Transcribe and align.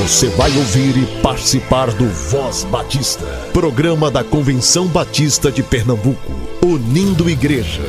Você 0.00 0.28
vai 0.30 0.50
ouvir 0.56 0.96
e 0.96 1.04
participar 1.20 1.92
do 1.92 2.08
Voz 2.08 2.64
Batista, 2.64 3.26
programa 3.52 4.10
da 4.10 4.24
Convenção 4.24 4.86
Batista 4.86 5.52
de 5.52 5.62
Pernambuco, 5.62 6.32
unindo 6.64 7.28
igreja. 7.28 7.82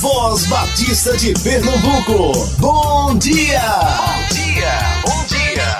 Voz 0.00 0.46
Batista 0.46 1.16
de 1.16 1.34
Pernambuco, 1.42 2.46
bom 2.60 3.18
dia! 3.18 3.60
Bom 3.60 4.32
dia, 4.32 4.78
bom 5.02 5.24
dia! 5.26 5.78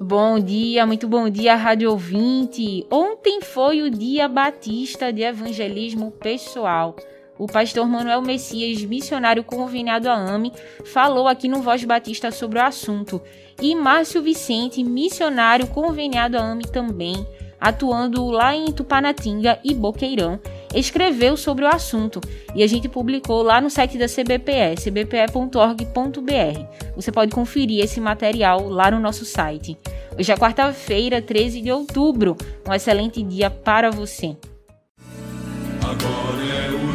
Bom 0.00 0.40
dia, 0.40 0.86
muito 0.86 1.06
bom 1.06 1.28
dia, 1.28 1.54
rádio 1.54 1.90
ouvinte. 1.90 2.86
Ontem 2.90 3.42
foi 3.42 3.82
o 3.82 3.90
Dia 3.90 4.26
Batista 4.26 5.12
de 5.12 5.20
Evangelismo 5.20 6.10
Pessoal. 6.12 6.96
O 7.38 7.46
pastor 7.46 7.86
Manuel 7.88 8.22
Messias, 8.22 8.82
missionário 8.84 9.42
conveniado 9.42 10.08
a 10.08 10.14
AME, 10.14 10.52
falou 10.84 11.26
aqui 11.26 11.48
no 11.48 11.62
Voz 11.62 11.82
Batista 11.84 12.30
sobre 12.30 12.58
o 12.58 12.62
assunto. 12.62 13.20
E 13.60 13.74
Márcio 13.74 14.22
Vicente, 14.22 14.84
missionário 14.84 15.66
conveniado 15.66 16.38
a 16.38 16.40
AME 16.40 16.64
também, 16.64 17.26
atuando 17.60 18.26
lá 18.30 18.54
em 18.54 18.66
Tupanatinga 18.66 19.58
e 19.64 19.74
Boqueirão, 19.74 20.38
escreveu 20.74 21.36
sobre 21.36 21.64
o 21.64 21.68
assunto 21.68 22.20
e 22.54 22.62
a 22.62 22.66
gente 22.66 22.88
publicou 22.88 23.42
lá 23.42 23.60
no 23.60 23.70
site 23.70 23.96
da 23.98 24.06
CBPE, 24.06 24.76
cbpe.org.br. 24.78 26.60
Você 26.94 27.10
pode 27.10 27.32
conferir 27.32 27.82
esse 27.82 28.00
material 28.00 28.68
lá 28.68 28.90
no 28.90 29.00
nosso 29.00 29.24
site. 29.24 29.76
Hoje 30.16 30.30
é 30.30 30.36
quarta-feira, 30.36 31.20
13 31.20 31.60
de 31.60 31.72
outubro. 31.72 32.36
Um 32.68 32.72
excelente 32.72 33.22
dia 33.22 33.50
para 33.50 33.90
você. 33.90 34.36
Agora 35.94 36.44
é 36.44 36.70
o 36.72 36.94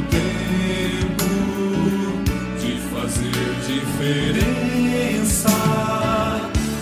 diferença 3.99 5.49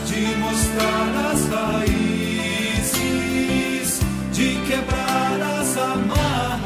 de 0.05 0.35
mostrar 0.37 1.31
as 1.31 1.41
raízes, 1.49 2.99
de 4.31 4.55
quebrar 4.67 5.41
as 5.59 5.77
amarras, 5.77 6.65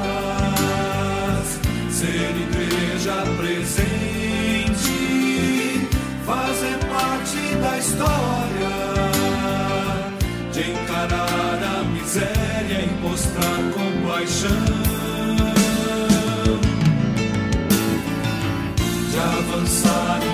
ser 1.90 2.36
igreja 2.36 3.24
presente, 3.38 5.00
fazer 6.26 6.78
parte 6.90 7.42
da 7.62 7.78
história, 7.78 8.76
de 10.52 10.72
encarar 10.72 11.60
a 11.64 11.84
miséria 11.86 12.80
e 12.84 12.90
mostrar 13.02 13.71
de 19.52 19.58
avançar 19.58 20.31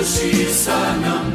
justiça 0.00 0.72
não 1.02 1.29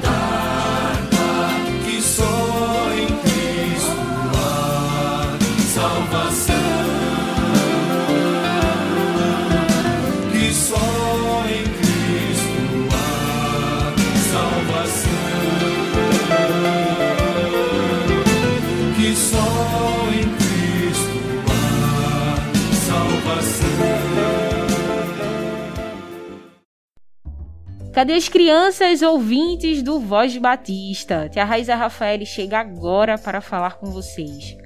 Cadê 27.96 28.12
as 28.12 28.28
crianças 28.28 29.02
ouvintes 29.02 29.82
do 29.82 30.02
Voz 30.02 30.36
Batista? 30.36 31.30
Tia 31.30 31.46
Raíza 31.46 31.76
Rafael 31.76 32.26
chega 32.26 32.60
agora 32.60 33.18
para 33.18 33.40
falar 33.40 33.78
com 33.78 33.90
vocês. 33.90 34.58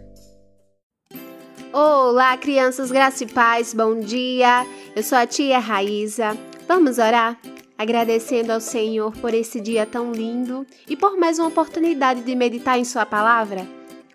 Olá, 1.72 2.36
crianças 2.38 2.90
graça 2.90 3.24
e 3.24 3.28
paz, 3.28 3.72
bom 3.72 4.00
dia. 4.00 4.66
Eu 4.96 5.04
sou 5.04 5.16
a 5.16 5.28
tia 5.28 5.60
Raíza. 5.60 6.36
Vamos 6.68 6.98
orar? 6.98 7.40
Agradecendo 7.78 8.52
ao 8.52 8.60
Senhor 8.60 9.16
por 9.18 9.32
esse 9.32 9.62
dia 9.62 9.86
tão 9.86 10.12
lindo 10.12 10.66
e 10.90 10.96
por 10.96 11.16
mais 11.16 11.38
uma 11.38 11.50
oportunidade 11.50 12.24
de 12.24 12.36
meditar 12.36 12.80
em 12.80 12.84
Sua 12.84 13.06
palavra. 13.06 13.64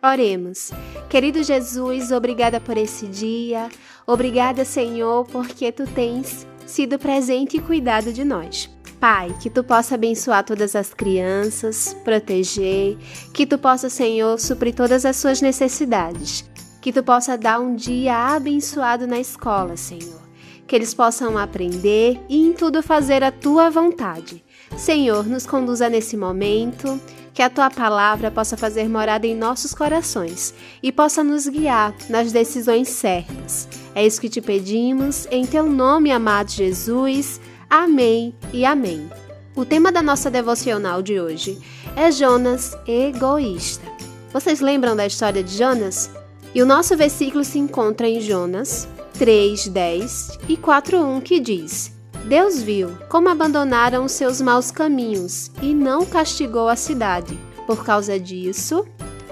Oremos. 0.02 0.72
Querido 1.08 1.40
Jesus, 1.44 2.10
obrigada 2.10 2.60
por 2.60 2.76
esse 2.76 3.06
dia. 3.06 3.68
Obrigada, 4.08 4.64
Senhor, 4.64 5.24
porque 5.26 5.70
tu 5.70 5.86
tens 5.86 6.44
sido 6.66 6.98
presente 6.98 7.58
e 7.58 7.60
cuidado 7.60 8.12
de 8.12 8.24
nós. 8.24 8.73
Pai, 9.04 9.36
que 9.38 9.50
tu 9.50 9.62
possa 9.62 9.96
abençoar 9.96 10.42
todas 10.42 10.74
as 10.74 10.94
crianças, 10.94 11.94
proteger, 12.02 12.96
que 13.34 13.44
tu 13.44 13.58
possa, 13.58 13.90
Senhor, 13.90 14.40
suprir 14.40 14.74
todas 14.74 15.04
as 15.04 15.16
suas 15.16 15.42
necessidades, 15.42 16.50
que 16.80 16.90
tu 16.90 17.02
possa 17.02 17.36
dar 17.36 17.60
um 17.60 17.76
dia 17.76 18.16
abençoado 18.34 19.06
na 19.06 19.20
escola, 19.20 19.76
Senhor, 19.76 20.22
que 20.66 20.74
eles 20.74 20.94
possam 20.94 21.36
aprender 21.36 22.18
e 22.30 22.46
em 22.46 22.54
tudo 22.54 22.82
fazer 22.82 23.22
a 23.22 23.30
tua 23.30 23.68
vontade. 23.68 24.42
Senhor, 24.74 25.26
nos 25.26 25.44
conduza 25.44 25.90
nesse 25.90 26.16
momento, 26.16 26.98
que 27.34 27.42
a 27.42 27.50
tua 27.50 27.68
palavra 27.68 28.30
possa 28.30 28.56
fazer 28.56 28.88
morada 28.88 29.26
em 29.26 29.34
nossos 29.34 29.74
corações 29.74 30.54
e 30.82 30.90
possa 30.90 31.22
nos 31.22 31.46
guiar 31.46 31.94
nas 32.08 32.32
decisões 32.32 32.88
certas. 32.88 33.68
É 33.94 34.06
isso 34.06 34.18
que 34.18 34.30
te 34.30 34.40
pedimos, 34.40 35.28
em 35.30 35.44
teu 35.44 35.66
nome, 35.66 36.10
amado 36.10 36.50
Jesus. 36.50 37.38
Amém 37.68 38.34
e 38.52 38.64
amém. 38.64 39.10
O 39.56 39.64
tema 39.64 39.90
da 39.90 40.02
nossa 40.02 40.30
devocional 40.30 41.02
de 41.02 41.20
hoje 41.20 41.58
é 41.96 42.10
Jonas 42.10 42.76
egoísta. 42.86 43.86
Vocês 44.32 44.60
lembram 44.60 44.96
da 44.96 45.06
história 45.06 45.42
de 45.42 45.56
Jonas? 45.56 46.10
E 46.54 46.62
o 46.62 46.66
nosso 46.66 46.96
versículo 46.96 47.44
se 47.44 47.58
encontra 47.58 48.08
em 48.08 48.20
Jonas 48.20 48.88
3, 49.18 49.68
10 49.68 50.38
e 50.48 50.56
4:1 50.56 51.20
que 51.22 51.38
diz: 51.40 51.92
Deus 52.24 52.60
viu 52.60 52.96
como 53.08 53.28
abandonaram 53.28 54.04
os 54.04 54.12
seus 54.12 54.40
maus 54.40 54.70
caminhos 54.70 55.50
e 55.62 55.74
não 55.74 56.04
castigou 56.04 56.68
a 56.68 56.76
cidade. 56.76 57.38
Por 57.66 57.84
causa 57.84 58.18
disso, 58.18 58.86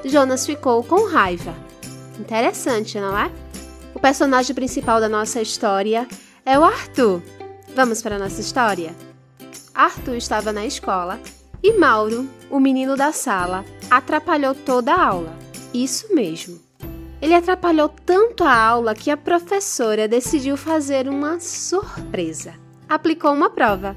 Jonas 0.04 0.46
ficou 0.46 0.82
com 0.82 1.08
raiva. 1.08 1.54
Interessante, 2.18 2.98
não 3.00 3.16
é? 3.16 3.30
O 3.94 4.00
personagem 4.00 4.54
principal 4.54 5.00
da 5.00 5.08
nossa 5.08 5.40
história 5.40 6.06
é 6.44 6.58
o 6.58 6.64
Arthur. 6.64 7.22
Vamos 7.74 8.02
para 8.02 8.16
a 8.16 8.18
nossa 8.18 8.40
história? 8.40 8.94
Arthur 9.74 10.16
estava 10.16 10.52
na 10.52 10.66
escola 10.66 11.18
e 11.62 11.72
Mauro, 11.72 12.28
o 12.50 12.60
menino 12.60 12.96
da 12.96 13.12
sala, 13.12 13.64
atrapalhou 13.90 14.54
toda 14.54 14.92
a 14.92 15.06
aula. 15.06 15.34
Isso 15.72 16.14
mesmo. 16.14 16.60
Ele 17.20 17.34
atrapalhou 17.34 17.88
tanto 17.88 18.44
a 18.44 18.54
aula 18.54 18.94
que 18.94 19.10
a 19.10 19.16
professora 19.16 20.06
decidiu 20.06 20.56
fazer 20.56 21.08
uma 21.08 21.40
surpresa. 21.40 22.52
Aplicou 22.86 23.32
uma 23.32 23.48
prova. 23.48 23.96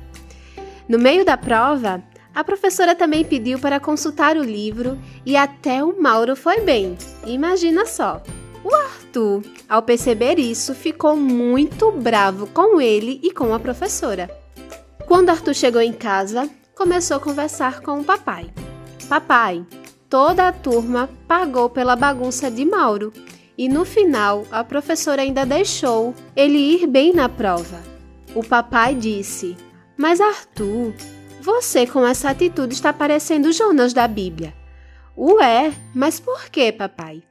No 0.87 0.97
meio 0.97 1.25
da 1.25 1.35
prova, 1.35 2.01
a 2.33 2.43
professora 2.45 2.95
também 2.95 3.25
pediu 3.25 3.59
para 3.59 3.79
consultar 3.79 4.37
o 4.37 4.43
livro 4.43 4.97
e 5.25 5.35
até 5.35 5.83
o 5.83 6.01
Mauro 6.01 6.35
foi 6.35 6.61
bem. 6.61 6.97
Imagina 7.25 7.85
só. 7.85 8.23
O 8.63 8.73
Arthur, 8.73 9.04
ao 9.67 9.81
perceber 9.81 10.39
isso, 10.39 10.73
ficou 10.73 11.15
muito 11.15 11.91
bravo 11.91 12.47
com 12.47 12.79
ele 12.79 13.19
e 13.23 13.31
com 13.31 13.53
a 13.53 13.59
professora. 13.59 14.29
Quando 15.05 15.29
Arthur 15.29 15.53
chegou 15.53 15.81
em 15.81 15.93
casa, 15.93 16.49
começou 16.75 17.17
a 17.17 17.19
conversar 17.19 17.81
com 17.81 17.99
o 17.99 18.03
papai. 18.03 18.51
Papai, 19.07 19.65
toda 20.09 20.47
a 20.47 20.51
turma 20.51 21.09
pagou 21.27 21.69
pela 21.69 21.95
bagunça 21.95 22.49
de 22.49 22.65
Mauro 22.65 23.13
e 23.57 23.69
no 23.69 23.85
final 23.85 24.45
a 24.51 24.63
professora 24.63 25.21
ainda 25.21 25.45
deixou 25.45 26.13
ele 26.35 26.57
ir 26.57 26.87
bem 26.87 27.13
na 27.13 27.29
prova. 27.29 27.81
O 28.33 28.43
papai 28.43 28.95
disse: 28.95 29.55
Mas 29.95 30.19
Arthur, 30.19 30.93
você 31.41 31.85
com 31.85 32.05
essa 32.05 32.31
atitude 32.31 32.73
está 32.73 32.91
parecendo 32.91 33.53
Jonas 33.53 33.93
da 33.93 34.07
Bíblia. 34.07 34.53
Ué, 35.17 35.73
mas 35.93 36.19
por 36.19 36.49
que, 36.49 36.71
papai? 36.71 37.23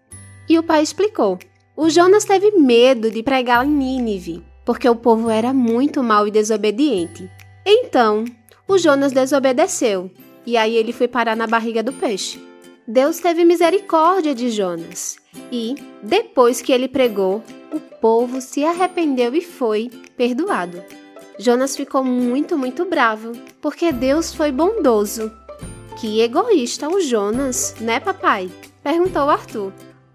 E 0.48 0.58
o 0.58 0.62
pai 0.62 0.82
explicou. 0.82 1.38
O 1.76 1.90
Jonas 1.90 2.24
teve 2.24 2.52
medo 2.52 3.10
de 3.10 3.20
pregar 3.22 3.66
em 3.66 3.68
Nínive, 3.68 4.44
porque 4.64 4.88
o 4.88 4.94
povo 4.94 5.28
era 5.28 5.52
muito 5.52 6.04
mau 6.04 6.26
e 6.26 6.30
desobediente. 6.30 7.28
Então, 7.66 8.24
o 8.68 8.78
Jonas 8.78 9.12
desobedeceu. 9.12 10.10
e 10.46 10.56
aí 10.56 10.76
ele 10.76 10.92
foi 10.92 11.08
parar 11.08 11.34
na 11.34 11.46
barriga 11.46 11.82
do 11.82 11.92
peixe. 11.92 12.38
Deus 12.86 13.18
teve 13.18 13.44
misericórdia 13.44 14.34
de 14.34 14.50
Jonas 14.50 15.16
e, 15.50 15.74
depois 16.02 16.60
que 16.60 16.70
ele 16.70 16.86
pregou, 16.86 17.42
o 17.72 17.80
povo 17.80 18.40
se 18.40 18.62
arrependeu 18.62 19.34
e 19.34 19.40
foi 19.40 19.90
perdoado. 20.16 20.82
Jonas 21.38 21.74
ficou 21.74 22.04
muito, 22.04 22.56
muito 22.58 22.84
bravo, 22.84 23.32
porque 23.60 23.90
Deus 23.90 24.32
foi 24.32 24.52
bondoso. 24.52 25.32
Que 25.98 26.20
egoísta 26.20 26.88
o 26.88 27.00
Jonas, 27.00 27.74
né, 27.80 27.98
papai? 27.98 28.50
perguntou 28.82 29.30
Arthur. 29.30 29.72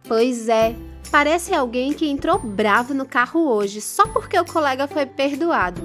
Pois 0.07 0.47
é, 0.47 0.75
parece 1.11 1.53
alguém 1.53 1.94
que 1.94 2.07
entrou 2.07 2.39
bravo 2.39 2.94
no 2.94 3.06
carro 3.06 3.39
hoje 3.47 3.81
só 3.81 4.07
porque 4.07 4.39
o 4.39 4.45
colega 4.45 4.88
foi 4.88 5.06
perdoado. 5.06 5.81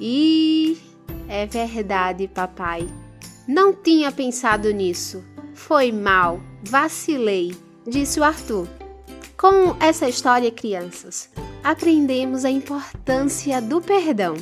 E 0.00 0.78
é 1.28 1.46
verdade, 1.46 2.26
papai. 2.28 2.88
Não 3.46 3.72
tinha 3.72 4.10
pensado 4.10 4.72
nisso. 4.72 5.24
Foi 5.54 5.92
mal, 5.92 6.40
vacilei, 6.62 7.54
disse 7.86 8.18
o 8.20 8.24
Arthur. 8.24 8.66
Com 9.36 9.76
essa 9.80 10.08
história, 10.08 10.50
crianças, 10.50 11.30
aprendemos 11.62 12.44
a 12.44 12.50
importância 12.50 13.60
do 13.60 13.80
perdão. 13.80 14.36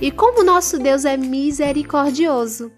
E 0.00 0.10
como 0.10 0.44
nosso 0.44 0.78
Deus 0.78 1.04
é 1.04 1.16
misericordioso, 1.16 2.70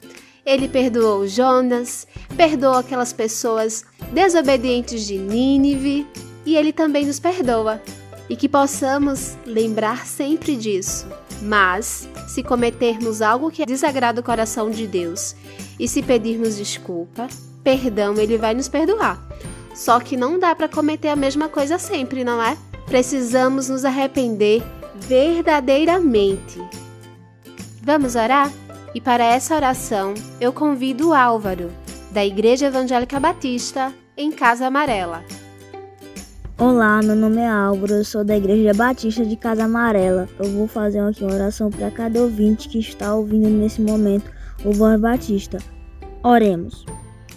ele 0.44 0.68
perdoou 0.68 1.26
Jonas, 1.26 2.06
perdoou 2.36 2.74
aquelas 2.74 3.12
pessoas 3.12 3.84
desobedientes 4.12 5.06
de 5.06 5.18
Nínive 5.18 6.06
e 6.46 6.56
ele 6.56 6.72
também 6.72 7.04
nos 7.04 7.20
perdoa. 7.20 7.82
E 8.30 8.36
que 8.36 8.48
possamos 8.48 9.36
lembrar 9.44 10.06
sempre 10.06 10.56
disso. 10.56 11.06
Mas, 11.42 12.08
se 12.28 12.42
cometermos 12.42 13.20
algo 13.20 13.50
que 13.50 13.66
desagrada 13.66 14.20
o 14.20 14.24
coração 14.24 14.70
de 14.70 14.86
Deus 14.86 15.36
e 15.78 15.86
se 15.86 16.02
pedirmos 16.02 16.56
desculpa, 16.56 17.28
perdão, 17.62 18.14
ele 18.16 18.38
vai 18.38 18.54
nos 18.54 18.68
perdoar. 18.68 19.20
Só 19.74 20.00
que 20.00 20.16
não 20.16 20.38
dá 20.38 20.54
para 20.54 20.68
cometer 20.68 21.08
a 21.08 21.16
mesma 21.16 21.48
coisa 21.48 21.78
sempre, 21.78 22.24
não 22.24 22.42
é? 22.42 22.56
Precisamos 22.86 23.68
nos 23.68 23.84
arrepender 23.84 24.62
verdadeiramente. 24.94 26.60
Vamos 27.82 28.16
orar? 28.16 28.50
E 28.94 29.00
para 29.00 29.24
essa 29.24 29.54
oração, 29.54 30.14
eu 30.40 30.52
convido 30.52 31.08
o 31.08 31.14
Álvaro, 31.14 31.70
da 32.10 32.24
Igreja 32.24 32.66
Evangélica 32.66 33.20
Batista, 33.20 33.92
em 34.16 34.32
Casa 34.32 34.66
Amarela. 34.66 35.22
Olá, 36.58 37.02
meu 37.02 37.14
nome 37.14 37.36
é 37.36 37.46
Álvaro, 37.46 37.92
eu 37.92 38.04
sou 38.04 38.24
da 38.24 38.34
Igreja 38.34 38.72
Batista 38.72 39.26
de 39.26 39.36
Casa 39.36 39.64
Amarela. 39.64 40.26
Eu 40.38 40.50
vou 40.52 40.66
fazer 40.66 41.00
aqui 41.00 41.22
uma 41.22 41.34
oração 41.34 41.70
para 41.70 41.90
cada 41.90 42.18
ouvinte 42.18 42.70
que 42.70 42.78
está 42.78 43.14
ouvindo 43.14 43.46
nesse 43.46 43.82
momento 43.82 44.30
o 44.64 44.72
Voz 44.72 44.98
Batista. 44.98 45.58
Oremos. 46.22 46.86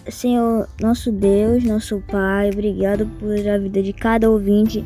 Senhor, 0.08 0.66
nosso 0.80 1.12
Deus, 1.12 1.62
nosso 1.64 2.02
Pai, 2.10 2.48
obrigado 2.48 3.04
por 3.18 3.46
a 3.46 3.58
vida 3.58 3.82
de 3.82 3.92
cada 3.92 4.30
ouvinte 4.30 4.82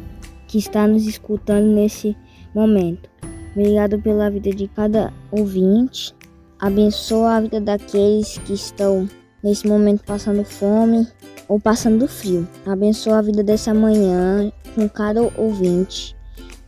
que 0.49 0.59
está 0.59 0.85
nos 0.89 1.07
escutando 1.07 1.69
nesse 1.69 2.17
momento. 2.53 3.09
Obrigado 3.53 4.01
pela 4.01 4.29
vida 4.33 4.51
de 4.51 4.67
cada 4.67 5.13
ouvinte. 5.31 6.13
Abençoa 6.59 7.37
a 7.37 7.41
vida 7.41 7.61
daqueles 7.61 8.37
que 8.39 8.55
estão 8.55 9.09
nesse 9.45 9.69
momento 9.69 10.03
passando 10.05 10.43
fome 10.43 11.07
ou 11.47 11.61
passando 11.61 12.09
frio. 12.09 12.49
Abençoa 12.67 13.19
a 13.19 13.23
vida 13.23 13.45
dessa 13.45 13.75
manhã 13.75 14.51
com 14.75 14.89
cada 14.89 15.23
ouvinte 15.37 16.17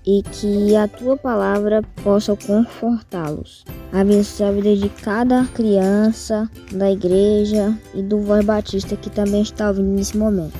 e 0.06 0.23
que 0.23 0.76
a 0.76 0.87
tua 0.87 1.17
palavra 1.17 1.82
possa 2.05 2.37
confortá-los. 2.37 3.64
Abençoa 3.93 4.49
a 4.49 4.52
vida 4.52 4.76
de 4.76 4.88
cada 4.88 5.44
criança 5.46 6.49
da 6.70 6.93
igreja 6.93 7.76
e 7.94 8.02
do 8.02 8.20
Voz 8.20 8.44
Batista 8.44 8.94
que 8.94 9.11
também 9.11 9.43
está 9.43 9.69
ouvindo 9.69 9.88
nesse 9.88 10.17
momento. 10.17 10.55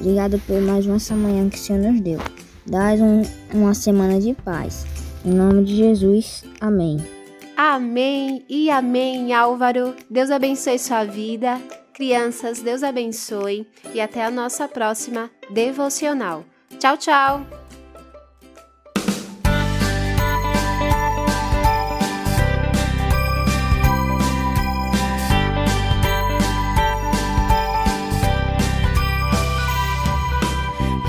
Obrigado 0.00 0.40
por 0.46 0.60
mais 0.62 0.86
uma 0.86 0.98
manhã 1.16 1.48
que 1.48 1.56
o 1.56 1.60
Senhor 1.60 1.92
nos 1.92 2.00
deu. 2.00 2.18
Dá 2.66 2.94
um, 2.94 3.22
uma 3.52 3.74
semana 3.74 4.18
de 4.18 4.32
paz. 4.32 4.86
Em 5.24 5.32
nome 5.32 5.64
de 5.64 5.76
Jesus, 5.76 6.42
amém. 6.60 7.19
Amém 7.62 8.42
e 8.48 8.70
amém, 8.70 9.34
Álvaro. 9.34 9.94
Deus 10.08 10.30
abençoe 10.30 10.78
sua 10.78 11.04
vida. 11.04 11.60
Crianças, 11.92 12.60
Deus 12.60 12.82
abençoe 12.82 13.66
e 13.92 14.00
até 14.00 14.24
a 14.24 14.30
nossa 14.30 14.66
próxima 14.66 15.30
devocional. 15.50 16.42
Tchau, 16.78 16.96
tchau. 16.96 17.46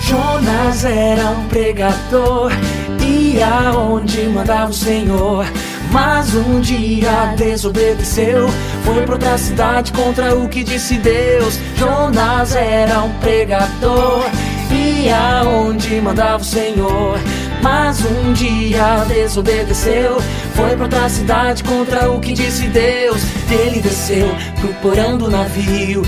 Jonas 0.02 0.84
era 0.84 1.30
um 1.30 1.48
pregador, 1.48 2.52
ia 3.00 3.72
onde 3.74 4.28
mandava 4.28 4.70
o 4.70 4.74
Senhor. 4.74 5.46
Mas 5.92 6.34
um 6.34 6.62
dia 6.62 7.34
desobedeceu, 7.36 8.48
foi 8.86 9.02
pra 9.04 9.16
outra 9.16 9.38
cidade 9.38 9.92
contra 9.92 10.36
o 10.36 10.48
que 10.48 10.64
disse 10.64 10.96
Deus. 10.98 11.60
Jonas 11.76 12.56
era 12.56 13.04
um 13.04 13.12
pregador, 13.20 14.24
ia 14.72 15.44
onde 15.46 16.00
mandava 16.00 16.42
o 16.42 16.46
Senhor. 16.46 17.20
Mas 17.62 18.04
um 18.06 18.34
dia 18.34 19.04
desobedeceu, 19.08 20.18
foi 20.56 20.76
pra 20.76 20.86
outra 20.86 21.10
cidade 21.10 21.64
contra 21.64 22.10
o 22.10 22.20
que 22.22 22.34
disse 22.34 22.68
Deus. 22.68 23.22
Ele 23.50 23.82
desceu 23.82 24.34
pro 24.60 24.74
porão 24.76 25.18
do 25.18 25.30
navio. 25.30 26.04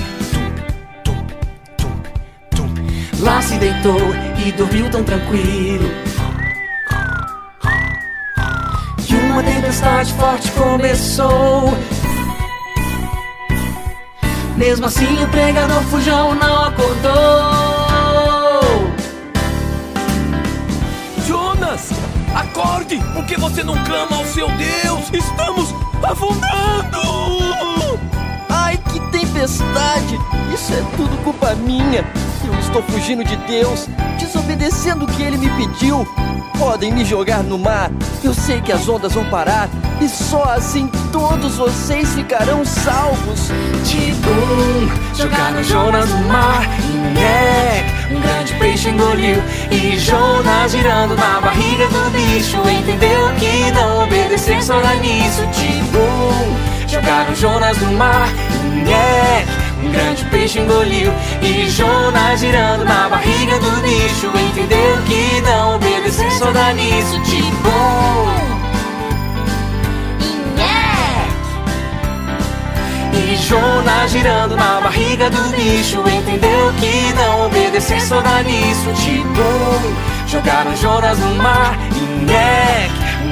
Lá 3.20 3.42
se 3.42 3.56
deitou 3.56 4.02
e 4.46 4.52
dormiu 4.54 4.90
tão 4.90 5.04
tranquilo. 5.04 5.90
Tempestade 9.64 10.14
forte 10.16 10.52
começou. 10.52 11.74
Mesmo 14.58 14.86
assim, 14.86 15.24
o 15.24 15.28
pregador 15.30 15.82
fujão 15.84 16.36
não 16.36 16.66
acordou. 16.66 17.14
Jonas, 21.26 21.92
acorde! 22.36 22.98
Por 23.14 23.26
que 23.26 23.38
você 23.38 23.64
não 23.64 23.82
clama 23.86 24.18
ao 24.18 24.26
seu 24.26 24.48
Deus? 24.50 25.10
Estamos 25.14 25.74
afundando! 26.04 27.00
Ai, 28.50 28.78
que 28.92 29.00
tempestade! 29.12 30.20
Isso 30.54 30.74
é 30.74 30.84
tudo 30.98 31.24
culpa 31.24 31.56
minha. 31.56 32.06
Eu 32.46 32.60
estou 32.60 32.84
fugindo 32.84 33.24
de 33.24 33.38
Deus, 33.48 33.88
desobedecendo 34.20 35.06
o 35.06 35.08
que 35.08 35.24
ele 35.24 35.38
me 35.38 35.50
pediu. 35.52 36.06
Podem 36.64 36.94
me 36.94 37.04
jogar 37.04 37.44
no 37.44 37.60
mar, 37.60 37.92
eu 38.24 38.34
sei 38.34 38.62
que 38.62 38.72
as 38.72 38.88
ondas 38.88 39.12
vão 39.12 39.26
parar. 39.26 39.68
E 40.00 40.08
só 40.08 40.44
assim 40.46 40.88
todos 41.12 41.58
vocês 41.58 42.16
ficarão 42.16 42.64
salvos. 42.64 43.52
Tibum, 43.84 44.90
jogaram 45.14 45.62
Jonas 45.62 46.10
no 46.10 46.26
mar. 46.30 46.66
E 48.10 48.16
um 48.16 48.22
grande 48.22 48.54
peixe 48.54 48.90
engoliu. 48.90 49.44
E 49.70 50.00
Jonas 50.00 50.72
girando 50.72 51.18
na 51.18 51.42
barriga 51.42 51.86
do 51.90 52.10
bicho. 52.12 52.58
Entendeu 52.58 53.30
que 53.38 53.70
não 53.74 54.06
obedecer 54.06 54.64
só 54.64 54.80
nisso. 55.02 55.42
Tibum, 55.52 56.88
jogaram 56.88 57.36
Jonas 57.36 57.78
no 57.80 57.92
mar. 57.92 58.30
E 58.88 59.63
um 59.84 59.92
grande 59.92 60.26
peixe 60.26 60.60
engoliu 60.60 61.12
E 61.42 61.70
Jonas 61.70 62.40
girando 62.40 62.86
na 62.86 63.10
barriga 63.10 63.60
do 63.60 63.72
bicho. 63.82 64.28
Entendeu 64.28 64.98
que 65.06 65.42
não 65.42 65.76
obedecer 65.76 66.32
só 66.32 66.52
dá 66.52 66.74
nisso 66.74 67.20
Tibum 67.24 68.34
E 73.14 73.36
Jonas 73.36 74.12
girando 74.12 74.56
na 74.56 74.82
barriga 74.82 75.30
do 75.30 75.42
bicho. 75.56 76.00
Entendeu 76.00 76.74
que 76.80 77.14
não 77.14 77.48
obedecer 77.48 78.02
só 78.02 78.22
dá 78.22 78.42
nisso 78.44 78.92
Tibum 79.04 79.94
Jogaram 80.28 80.76
Jonas 80.76 81.20
no 81.20 81.36
mar 81.36 81.78
E 81.96 82.26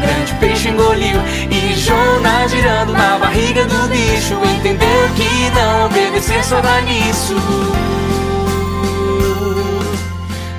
grande 0.02 0.34
peixe 0.36 0.70
engoliu 0.70 1.20
E 1.50 1.74
Jonas 1.76 2.52
girando 2.52 2.94
na 2.94 3.18
barriga 3.18 3.66
do 3.66 3.88
bicho 3.88 4.34
Entendeu 4.56 5.10
que 5.16 5.50
não 5.56 5.86
obedecer 5.86 6.44
só 6.44 6.60
dá 6.60 6.82
nisso. 6.82 7.36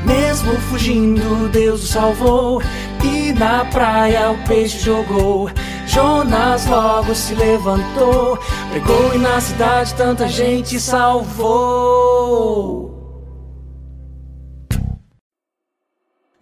Mesmo 0.04 0.54
fugindo, 0.70 1.49
Deus 1.50 1.82
o 1.82 1.87
salvou 1.87 2.62
E 3.04 3.32
na 3.32 3.64
praia 3.66 4.30
o 4.30 4.38
peixe 4.46 4.78
jogou. 4.78 5.50
Jonas 5.87 6.66
logo 6.66 7.14
se 7.14 7.34
levantou 7.34 8.38
Pregou 8.70 9.14
e 9.14 9.18
na 9.18 9.40
cidade 9.40 9.92
tanta 9.94 10.26
gente 10.28 10.80
salvou 10.80 12.12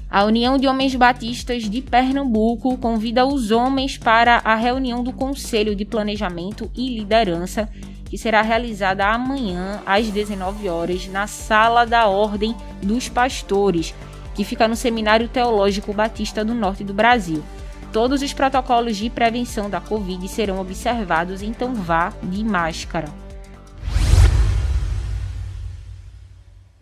A 0.08 0.24
União 0.24 0.56
de 0.58 0.68
Homens 0.68 0.94
Batistas 0.94 1.64
de 1.64 1.80
Pernambuco 1.80 2.78
convida 2.78 3.26
os 3.26 3.50
homens 3.50 3.98
para 3.98 4.40
a 4.44 4.54
reunião 4.54 5.02
do 5.02 5.12
Conselho 5.12 5.74
de 5.74 5.84
Planejamento 5.84 6.70
e 6.76 6.88
Liderança, 6.88 7.68
que 8.12 8.18
será 8.18 8.42
realizada 8.42 9.06
amanhã 9.06 9.82
às 9.86 10.10
19 10.10 10.68
horas 10.68 11.08
na 11.08 11.26
Sala 11.26 11.86
da 11.86 12.08
Ordem 12.08 12.54
dos 12.82 13.08
Pastores, 13.08 13.94
que 14.36 14.44
fica 14.44 14.68
no 14.68 14.76
Seminário 14.76 15.30
Teológico 15.30 15.94
Batista 15.94 16.44
do 16.44 16.52
Norte 16.52 16.84
do 16.84 16.92
Brasil. 16.92 17.42
Todos 17.90 18.20
os 18.20 18.34
protocolos 18.34 18.98
de 18.98 19.08
prevenção 19.08 19.70
da 19.70 19.80
Covid 19.80 20.28
serão 20.28 20.60
observados, 20.60 21.40
então 21.40 21.74
vá 21.74 22.10
de 22.22 22.44
máscara. 22.44 23.08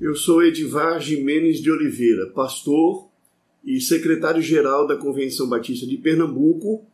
Eu 0.01 0.17
sou 0.17 0.43
Edivar 0.43 0.99
Jimenez 0.99 1.61
de 1.61 1.71
Oliveira, 1.71 2.27
pastor 2.35 3.07
e 3.65 3.81
secretário-geral 3.81 4.85
da 4.85 4.97
Convenção 4.97 5.49
Batista 5.49 5.87
de 5.87 5.97
Pernambuco. 5.97 6.85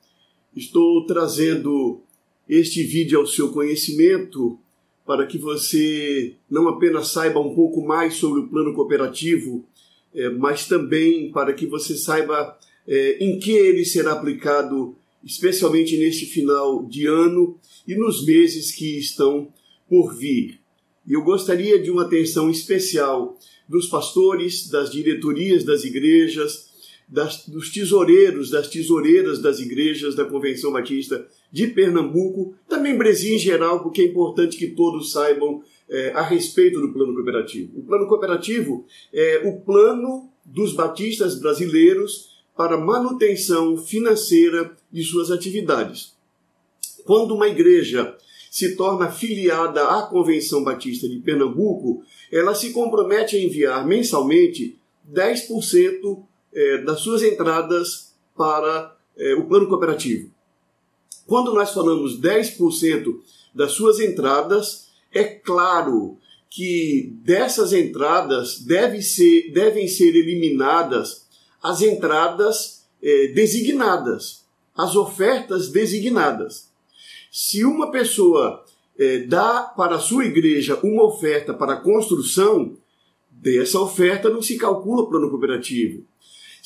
Estou 0.55 1.07
trazendo 1.07 2.03
este 2.49 2.83
vídeo 2.83 3.19
ao 3.19 3.27
seu 3.27 3.51
conhecimento 3.51 4.59
para 5.07 5.27
que 5.27 5.39
você 5.39 6.35
não 6.51 6.69
apenas 6.69 7.09
saiba 7.09 7.41
um 7.41 7.55
pouco 7.55 7.85
mais 7.87 8.15
sobre 8.15 8.41
o 8.41 8.49
plano 8.49 8.75
cooperativo, 8.75 9.65
é, 10.13 10.29
mas 10.31 10.67
também 10.67 11.31
para 11.31 11.53
que 11.53 11.67
você 11.67 11.97
saiba 11.97 12.59
é, 12.87 13.25
em 13.25 13.39
que 13.39 13.53
ele 13.53 13.85
será 13.85 14.13
aplicado, 14.13 14.97
especialmente 15.25 15.97
neste 15.97 16.27
final 16.27 16.85
de 16.87 17.07
ano 17.07 17.59
e 17.87 17.95
nos 17.95 18.25
meses 18.27 18.73
que 18.73 18.99
estão 18.99 19.53
por 19.89 20.15
vir. 20.15 20.61
E 21.07 21.13
eu 21.13 21.23
gostaria 21.23 21.79
de 21.79 21.91
uma 21.91 22.03
atenção 22.03 22.51
especial 22.51 23.39
dos 23.69 23.87
pastores, 23.89 24.69
das 24.69 24.91
diretorias 24.91 25.65
das 25.65 25.85
igrejas, 25.85 26.67
das, 27.09 27.47
dos 27.47 27.71
tesoureiros, 27.71 28.51
das 28.51 28.69
tesoureiras 28.69 29.41
das 29.41 29.61
igrejas 29.61 30.17
da 30.17 30.25
Convenção 30.25 30.73
Batista 30.73 31.27
de 31.57 31.69
Pernambuco, 31.69 32.55
também 32.69 32.99
Brasil 32.99 33.35
em 33.35 33.39
geral, 33.39 33.83
porque 33.83 34.03
é 34.03 34.05
importante 34.05 34.59
que 34.59 34.73
todos 34.73 35.11
saibam 35.11 35.63
é, 35.89 36.11
a 36.11 36.21
respeito 36.21 36.79
do 36.83 36.93
plano 36.93 37.15
cooperativo. 37.15 37.79
O 37.79 37.83
plano 37.83 38.07
cooperativo 38.07 38.85
é 39.11 39.41
o 39.43 39.59
plano 39.61 40.29
dos 40.45 40.75
batistas 40.75 41.41
brasileiros 41.41 42.45
para 42.55 42.77
manutenção 42.77 43.75
financeira 43.79 44.77
de 44.93 45.03
suas 45.03 45.31
atividades. 45.31 46.15
Quando 47.07 47.35
uma 47.35 47.49
igreja 47.49 48.15
se 48.51 48.77
torna 48.77 49.11
filiada 49.11 49.83
à 49.83 50.03
Convenção 50.03 50.63
Batista 50.63 51.09
de 51.09 51.21
Pernambuco, 51.21 52.03
ela 52.31 52.55
se 52.55 52.71
compromete 52.71 53.35
a 53.35 53.41
enviar 53.41 53.87
mensalmente 53.87 54.79
10% 55.11 56.23
é, 56.53 56.79
das 56.83 57.01
suas 57.01 57.23
entradas 57.23 58.15
para 58.37 58.95
é, 59.17 59.35
o 59.35 59.47
plano 59.47 59.67
cooperativo. 59.67 60.36
Quando 61.27 61.53
nós 61.53 61.73
falamos 61.73 62.21
10% 62.21 63.19
das 63.55 63.73
suas 63.73 63.99
entradas, 64.01 64.89
é 65.13 65.25
claro 65.25 66.19
que 66.49 67.13
dessas 67.23 67.73
entradas 67.73 68.61
deve 68.61 69.03
ser, 69.03 69.53
devem 69.53 69.89
ser 69.89 70.15
eliminadas 70.15 71.27
as 71.63 71.83
entradas 71.83 72.87
é, 73.03 73.29
designadas, 73.29 74.45
as 74.75 74.95
ofertas 74.95 75.69
designadas. 75.69 76.71
Se 77.31 77.65
uma 77.65 77.91
pessoa 77.91 78.65
é, 78.99 79.19
dá 79.19 79.63
para 79.63 79.97
a 79.97 80.01
sua 80.01 80.25
igreja 80.25 80.79
uma 80.83 81.05
oferta 81.05 81.53
para 81.53 81.81
construção, 81.81 82.77
dessa 83.31 83.81
oferta 83.81 84.31
não 84.31 84.41
se 84.41 84.57
calcula 84.57 85.03
o 85.03 85.09
plano 85.09 85.29
cooperativo. 85.29 86.05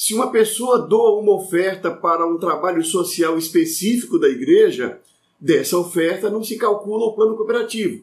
Se 0.02 0.14
uma 0.14 0.30
pessoa 0.30 0.78
doa 0.78 1.20
uma 1.20 1.34
oferta 1.34 1.90
para 1.90 2.26
um 2.26 2.38
trabalho 2.38 2.82
social 2.82 3.36
específico 3.36 4.18
da 4.18 4.30
igreja, 4.30 4.98
dessa 5.38 5.76
oferta 5.76 6.30
não 6.30 6.42
se 6.42 6.56
calcula 6.56 7.04
o 7.04 7.12
plano 7.12 7.36
cooperativo. 7.36 8.02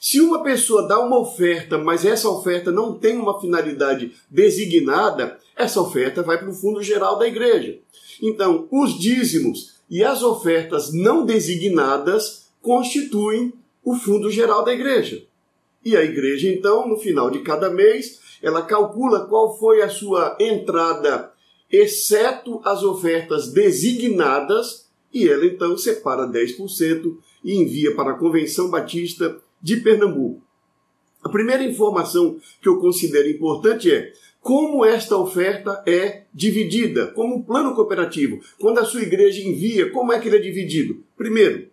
Se 0.00 0.20
uma 0.20 0.42
pessoa 0.42 0.88
dá 0.88 0.98
uma 0.98 1.20
oferta, 1.20 1.78
mas 1.78 2.04
essa 2.04 2.28
oferta 2.28 2.72
não 2.72 2.98
tem 2.98 3.16
uma 3.16 3.40
finalidade 3.40 4.12
designada, 4.28 5.38
essa 5.54 5.80
oferta 5.80 6.20
vai 6.20 6.36
para 6.36 6.50
o 6.50 6.52
fundo 6.52 6.82
geral 6.82 7.16
da 7.16 7.28
igreja. 7.28 7.78
Então, 8.20 8.66
os 8.68 8.98
dízimos 8.98 9.76
e 9.88 10.02
as 10.02 10.24
ofertas 10.24 10.92
não 10.92 11.24
designadas 11.24 12.48
constituem 12.60 13.52
o 13.84 13.94
fundo 13.94 14.32
geral 14.32 14.64
da 14.64 14.72
igreja. 14.72 15.22
E 15.84 15.96
a 15.96 16.02
igreja, 16.02 16.48
então, 16.48 16.88
no 16.88 16.96
final 16.96 17.30
de 17.30 17.38
cada 17.38 17.70
mês, 17.70 18.18
ela 18.42 18.62
calcula 18.62 19.26
qual 19.26 19.56
foi 19.56 19.80
a 19.82 19.88
sua 19.88 20.36
entrada, 20.40 21.35
exceto 21.70 22.60
as 22.64 22.82
ofertas 22.82 23.52
designadas, 23.52 24.86
e 25.12 25.28
ela 25.28 25.46
então 25.46 25.76
separa 25.76 26.26
10% 26.26 27.16
e 27.44 27.56
envia 27.56 27.94
para 27.94 28.12
a 28.12 28.18
Convenção 28.18 28.70
Batista 28.70 29.40
de 29.62 29.76
Pernambuco. 29.78 30.42
A 31.22 31.28
primeira 31.28 31.64
informação 31.64 32.38
que 32.60 32.68
eu 32.68 32.78
considero 32.78 33.28
importante 33.28 33.90
é 33.90 34.12
como 34.40 34.84
esta 34.84 35.16
oferta 35.16 35.82
é 35.84 36.22
dividida, 36.32 37.08
como 37.08 37.34
um 37.34 37.42
plano 37.42 37.74
cooperativo. 37.74 38.40
Quando 38.60 38.78
a 38.78 38.84
sua 38.84 39.02
igreja 39.02 39.42
envia, 39.42 39.90
como 39.90 40.12
é 40.12 40.20
que 40.20 40.28
ele 40.28 40.36
é 40.36 40.40
dividido? 40.40 41.02
Primeiro, 41.16 41.68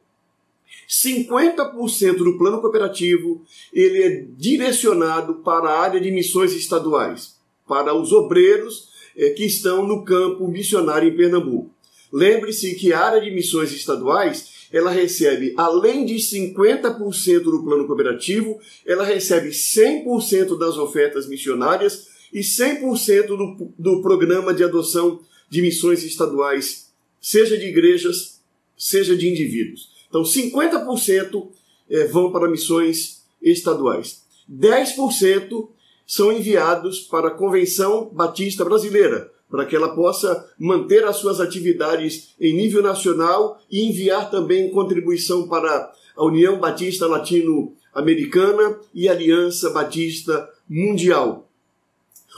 50% 0.90 2.18
do 2.18 2.38
plano 2.38 2.62
cooperativo 2.62 3.46
ele 3.72 4.02
é 4.02 4.26
direcionado 4.36 5.36
para 5.36 5.70
a 5.70 5.80
área 5.82 6.02
de 6.02 6.10
missões 6.10 6.52
estaduais, 6.54 7.36
para 7.68 7.94
os 7.94 8.12
obreiros 8.12 8.90
que 9.16 9.46
estão 9.46 9.88
no 9.88 10.04
campo 10.04 10.48
missionário 10.48 11.10
em 11.10 11.16
Pernambuco. 11.16 11.74
Lembre-se 12.12 12.76
que 12.76 12.94
a 12.94 13.00
área 13.00 13.22
de 13.22 13.32
missões 13.32 13.72
estaduais 13.72 14.54
ela 14.72 14.90
recebe, 14.90 15.54
além 15.56 16.04
de 16.04 16.16
50% 16.16 17.44
do 17.44 17.64
plano 17.64 17.86
cooperativo, 17.86 18.60
ela 18.86 19.04
recebe 19.04 19.50
100% 19.50 20.58
das 20.58 20.78
ofertas 20.78 21.28
missionárias 21.28 22.08
e 22.34 22.40
100% 22.40 23.28
do, 23.28 23.74
do 23.78 24.02
programa 24.02 24.52
de 24.52 24.64
adoção 24.64 25.22
de 25.48 25.62
missões 25.62 26.04
estaduais, 26.04 26.92
seja 27.22 27.56
de 27.56 27.68
igrejas, 27.68 28.42
seja 28.76 29.16
de 29.16 29.30
indivíduos. 29.30 29.92
Então, 30.10 30.24
50% 30.24 31.48
eh, 31.90 32.08
vão 32.08 32.32
para 32.32 32.50
missões 32.50 33.24
estaduais. 33.42 34.24
10% 34.52 35.70
são 36.06 36.32
enviados 36.32 37.00
para 37.02 37.30
a 37.30 37.32
Convenção 37.32 38.10
Batista 38.14 38.64
Brasileira, 38.66 39.32
para 39.50 39.66
que 39.66 39.76
ela 39.76 39.96
possa 39.96 40.50
manter 40.58 41.06
as 41.06 41.18
suas 41.18 41.40
atividades 41.40 42.34
em 42.40 42.56
nível 42.56 42.82
nacional 42.82 43.62
e 43.70 43.88
enviar 43.88 44.32
também 44.32 44.72
contribuição 44.72 45.48
para 45.48 45.94
a 46.16 46.26
União 46.26 46.60
Batista 46.60 47.08
Latino-Americana 47.08 48.80
e 48.94 49.08
Aliança 49.08 49.70
Batista 49.70 50.50
Mundial. 50.70 51.48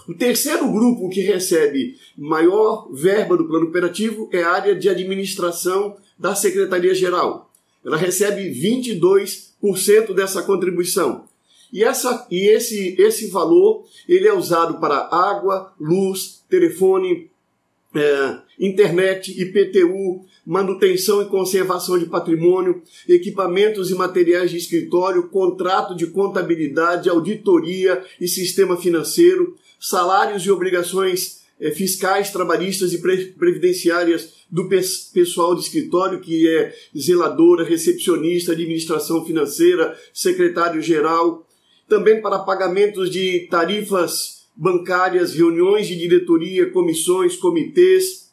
O 0.07 0.13
terceiro 0.13 0.71
grupo 0.71 1.09
que 1.09 1.21
recebe 1.21 1.97
maior 2.17 2.89
verba 2.93 3.35
do 3.35 3.47
plano 3.47 3.67
operativo 3.67 4.29
é 4.31 4.43
a 4.43 4.51
área 4.51 4.75
de 4.75 4.87
administração 4.87 5.97
da 6.17 6.35
Secretaria-Geral. 6.35 7.51
Ela 7.83 7.97
recebe 7.97 8.51
22% 8.51 10.13
dessa 10.13 10.43
contribuição. 10.43 11.25
E, 11.75 11.83
essa, 11.83 12.25
e 12.31 12.47
esse, 12.47 12.95
esse 12.97 13.27
valor 13.27 13.85
ele 14.07 14.25
é 14.25 14.33
usado 14.33 14.79
para 14.79 15.09
água, 15.11 15.73
luz, 15.77 16.41
telefone, 16.49 17.29
é, 17.93 18.37
internet, 18.57 19.29
IPTU, 19.37 20.23
manutenção 20.45 21.21
e 21.21 21.25
conservação 21.25 21.99
de 21.99 22.05
patrimônio, 22.05 22.81
equipamentos 23.09 23.91
e 23.91 23.95
materiais 23.95 24.51
de 24.51 24.57
escritório, 24.57 25.27
contrato 25.27 25.93
de 25.93 26.07
contabilidade, 26.07 27.09
auditoria 27.09 28.01
e 28.21 28.25
sistema 28.25 28.77
financeiro, 28.77 29.57
salários 29.77 30.45
e 30.45 30.51
obrigações 30.51 31.41
é, 31.59 31.71
fiscais, 31.71 32.31
trabalhistas 32.31 32.93
e 32.93 33.01
previdenciárias 33.37 34.33
do 34.49 34.69
pessoal 35.13 35.53
de 35.53 35.61
escritório, 35.61 36.21
que 36.21 36.47
é 36.47 36.73
zeladora, 36.97 37.65
recepcionista, 37.65 38.53
administração 38.53 39.25
financeira, 39.25 39.97
secretário-geral, 40.13 41.44
também 41.87 42.21
para 42.21 42.39
pagamentos 42.39 43.09
de 43.09 43.47
tarifas 43.49 44.45
bancárias, 44.55 45.33
reuniões 45.33 45.87
de 45.87 45.95
diretoria, 45.95 46.69
comissões, 46.71 47.35
comitês, 47.35 48.25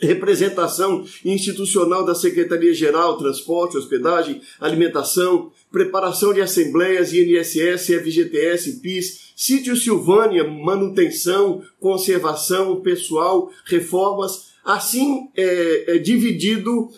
representação 0.00 1.04
institucional 1.24 2.04
da 2.04 2.14
Secretaria-Geral, 2.14 3.16
Transporte, 3.16 3.76
Hospedagem, 3.76 4.40
Alimentação, 4.60 5.50
preparação 5.70 6.32
de 6.32 6.40
assembleias, 6.40 7.12
INSS, 7.12 7.86
FGTS, 7.86 8.80
PIS, 8.80 9.32
sítio 9.36 9.76
Silvânia, 9.76 10.44
manutenção, 10.44 11.62
conservação, 11.80 12.80
pessoal, 12.80 13.50
reformas, 13.64 14.54
assim 14.64 15.28
é, 15.36 15.96
é 15.96 15.98
dividido 15.98 16.90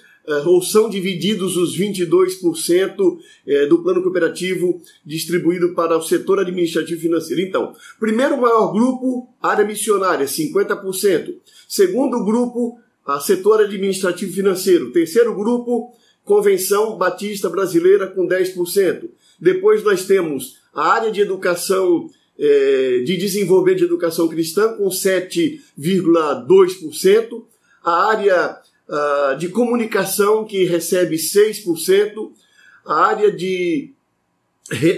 ou 0.44 0.60
são 0.60 0.88
divididos 0.88 1.56
os 1.56 1.78
22% 1.78 3.18
é, 3.46 3.66
do 3.66 3.80
plano 3.82 4.02
cooperativo 4.02 4.82
distribuído 5.04 5.72
para 5.74 5.96
o 5.96 6.02
setor 6.02 6.40
administrativo 6.40 7.00
financeiro. 7.00 7.42
Então, 7.42 7.72
primeiro 8.00 8.36
maior 8.40 8.72
grupo, 8.72 9.28
área 9.40 9.64
missionária, 9.64 10.26
50%. 10.26 11.36
Segundo 11.68 12.24
grupo, 12.24 12.80
setor 13.20 13.60
administrativo 13.60 14.32
financeiro. 14.32 14.90
Terceiro 14.90 15.32
grupo, 15.34 15.94
Convenção 16.24 16.98
Batista 16.98 17.48
Brasileira 17.48 18.08
com 18.08 18.26
10%. 18.26 19.08
Depois 19.40 19.84
nós 19.84 20.04
temos 20.06 20.56
a 20.74 20.92
área 20.92 21.12
de 21.12 21.20
educação, 21.20 22.10
é, 22.36 23.02
de 23.04 23.16
desenvolver 23.16 23.76
de 23.76 23.84
educação 23.84 24.26
cristã 24.26 24.72
com 24.72 24.88
7,2%. 24.88 27.44
A 27.84 28.08
área 28.08 28.60
uh, 28.88 29.36
de 29.36 29.48
comunicação 29.48 30.44
que 30.44 30.64
recebe 30.64 31.16
6%. 31.16 32.32
A 32.84 33.06
área 33.06 33.32
de, 33.32 33.90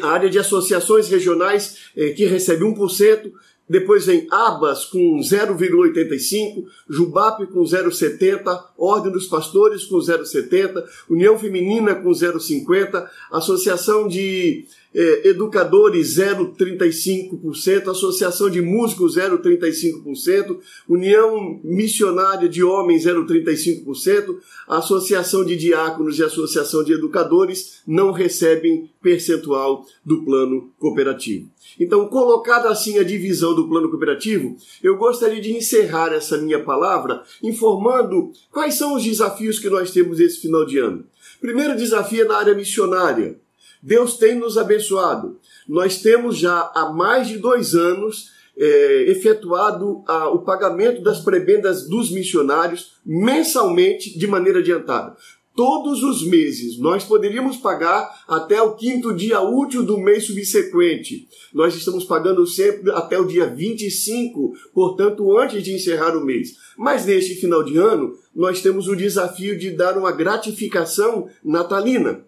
a 0.02 0.09
área 0.09 0.28
de 0.28 0.38
associações 0.38 1.09
regionais 1.09 1.90
eh, 1.97 2.11
que 2.11 2.26
recebe 2.26 2.64
1%. 2.64 3.33
Depois 3.68 4.07
vem 4.07 4.26
Abas 4.30 4.87
com 4.87 5.18
0,85, 5.18 6.64
Jubap 6.88 7.47
com 7.49 7.61
0,70, 7.61 8.64
Ordem 8.78 9.12
dos 9.12 9.26
Pastores 9.26 9.85
com 9.85 9.99
0,70, 9.99 10.83
União 11.11 11.38
Feminina 11.38 11.95
com 11.95 12.09
0,50, 12.09 13.07
Associação 13.30 14.09
de 14.09 14.66
é, 14.99 15.28
educadores 15.28 16.19
0,35%, 16.19 17.88
Associação 17.88 18.50
de 18.50 18.61
Músicos 18.61 19.17
0,35%, 19.17 20.59
União 20.88 21.61
Missionária 21.62 22.49
de 22.49 22.64
Homens 22.64 23.05
0,35%, 23.05 24.38
Associação 24.67 25.45
de 25.45 25.55
Diáconos 25.55 26.19
e 26.19 26.25
Associação 26.25 26.83
de 26.83 26.95
Educadores 26.95 27.81
não 27.87 28.11
recebem 28.11 28.90
percentual 29.00 29.87
do 30.05 30.25
plano 30.25 30.73
cooperativo. 30.81 31.49
Então, 31.78 32.09
colocada 32.09 32.69
assim 32.69 32.99
a 32.99 33.05
divisão 33.05 33.55
do 33.55 33.69
plano 33.69 33.88
cooperativo, 33.88 34.57
eu 34.83 34.97
gostaria 34.97 35.40
de 35.40 35.57
encerrar 35.57 36.12
essa 36.12 36.38
minha 36.38 36.64
palavra 36.64 37.23
informando 37.40 38.33
quais 38.50 38.75
são 38.75 38.97
os 38.97 39.05
desafios 39.05 39.61
que 39.61 39.71
nós 39.71 39.93
temos 39.93 40.19
esse 40.19 40.40
final 40.40 40.67
de 40.67 40.78
ano. 40.78 41.05
Primeiro 41.40 41.76
desafio 41.76 42.25
é 42.25 42.28
na 42.28 42.37
área 42.37 42.55
missionária. 42.55 43.38
Deus 43.82 44.16
tem 44.16 44.35
nos 44.35 44.58
abençoado. 44.58 45.38
Nós 45.68 46.00
temos 46.00 46.37
já 46.37 46.70
há 46.75 46.90
mais 46.92 47.28
de 47.28 47.38
dois 47.38 47.75
anos 47.75 48.30
é, 48.56 49.04
efetuado 49.08 50.02
a, 50.06 50.28
o 50.30 50.40
pagamento 50.40 51.00
das 51.00 51.20
prebendas 51.20 51.88
dos 51.88 52.11
missionários 52.11 52.92
mensalmente 53.06 54.18
de 54.18 54.26
maneira 54.26 54.58
adiantada. 54.58 55.16
Todos 55.54 56.04
os 56.04 56.25
meses 56.25 56.78
nós 56.78 57.02
poderíamos 57.04 57.56
pagar 57.56 58.08
até 58.28 58.62
o 58.62 58.76
quinto 58.76 59.12
dia 59.12 59.40
útil 59.40 59.82
do 59.82 59.99
mês 59.99 60.25
subsequente. 60.26 61.28
Nós 61.52 61.75
estamos 61.75 62.04
pagando 62.04 62.47
sempre 62.47 62.92
até 62.92 63.18
o 63.18 63.26
dia 63.26 63.47
25, 63.47 64.52
portanto, 64.73 65.37
antes 65.37 65.62
de 65.62 65.75
encerrar 65.75 66.16
o 66.16 66.25
mês. 66.25 66.56
Mas 66.76 67.04
neste 67.06 67.35
final 67.35 67.64
de 67.64 67.76
ano, 67.76 68.16
nós 68.35 68.62
temos 68.62 68.87
o 68.87 68.94
desafio 68.94 69.58
de 69.58 69.73
dar 69.73 69.99
uma 69.99 70.12
gratificação 70.12 71.28
natalina 71.44 72.27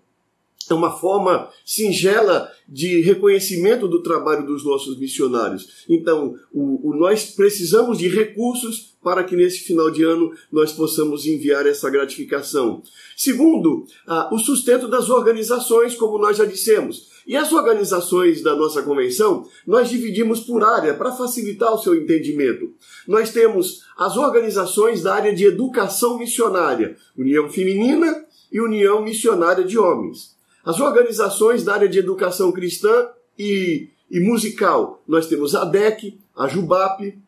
é 0.73 0.77
uma 0.77 0.91
forma 0.91 1.49
singela 1.65 2.50
de 2.69 3.00
reconhecimento 3.00 3.89
do 3.89 4.03
trabalho 4.03 4.47
dos 4.47 4.65
nossos 4.65 4.99
missionários. 4.99 5.85
Então, 5.89 6.35
o, 6.53 6.91
o, 6.91 6.95
nós 6.95 7.27
precisamos 7.31 7.99
de 7.99 8.09
recursos 8.09 8.97
para 9.03 9.25
que 9.25 9.35
nesse 9.35 9.61
final 9.61 9.91
de 9.91 10.05
ano 10.05 10.33
nós 10.53 10.73
possamos 10.73 11.27
enviar 11.27 11.67
essa 11.67 11.91
gratificação. 11.91 12.83
Segundo, 13.17 13.85
ah, 14.06 14.28
o 14.33 14.39
sustento 14.39 14.87
das 14.89 15.09
organizações, 15.09 15.95
como 15.95 16.19
nós 16.19 16.37
já 16.37 16.45
dissemos. 16.45 17.11
E 17.26 17.37
as 17.37 17.52
organizações 17.52 18.43
da 18.43 18.54
nossa 18.54 18.83
convenção, 18.83 19.47
nós 19.67 19.89
dividimos 19.89 20.41
por 20.41 20.63
área 20.63 20.95
para 20.95 21.13
facilitar 21.13 21.73
o 21.75 21.78
seu 21.78 21.95
entendimento. 21.95 22.73
Nós 23.06 23.30
temos 23.30 23.85
as 23.97 24.17
organizações 24.17 25.02
da 25.02 25.15
área 25.15 25.35
de 25.35 25.45
educação 25.45 26.19
missionária, 26.19 26.97
União 27.17 27.49
Feminina 27.49 28.25
e 28.50 28.61
União 28.61 29.02
Missionária 29.02 29.65
de 29.65 29.78
Homens. 29.78 30.40
As 30.64 30.78
organizações 30.78 31.64
da 31.64 31.75
área 31.75 31.88
de 31.88 31.99
educação 31.99 32.52
cristã 32.52 33.08
e, 33.38 33.88
e 34.10 34.20
musical, 34.20 35.02
nós 35.08 35.26
temos 35.26 35.54
a 35.54 35.64
DEC, 35.64 36.18
a 36.36 36.46
JUBAP, 36.46 37.18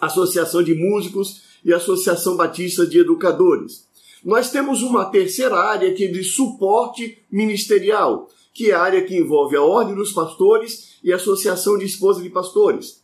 Associação 0.00 0.62
de 0.62 0.74
Músicos 0.74 1.42
e 1.64 1.72
Associação 1.72 2.36
Batista 2.36 2.86
de 2.86 3.00
Educadores. 3.00 3.88
Nós 4.24 4.50
temos 4.50 4.82
uma 4.82 5.06
terceira 5.06 5.56
área 5.56 5.92
que 5.92 6.04
é 6.04 6.08
de 6.08 6.22
suporte 6.22 7.18
ministerial, 7.30 8.28
que 8.52 8.70
é 8.70 8.74
a 8.74 8.82
área 8.82 9.02
que 9.02 9.16
envolve 9.16 9.56
a 9.56 9.62
Ordem 9.62 9.94
dos 9.94 10.12
Pastores 10.12 10.98
e 11.02 11.12
a 11.12 11.16
Associação 11.16 11.78
de 11.78 11.86
Esposas 11.86 12.22
de 12.22 12.30
Pastores. 12.30 13.00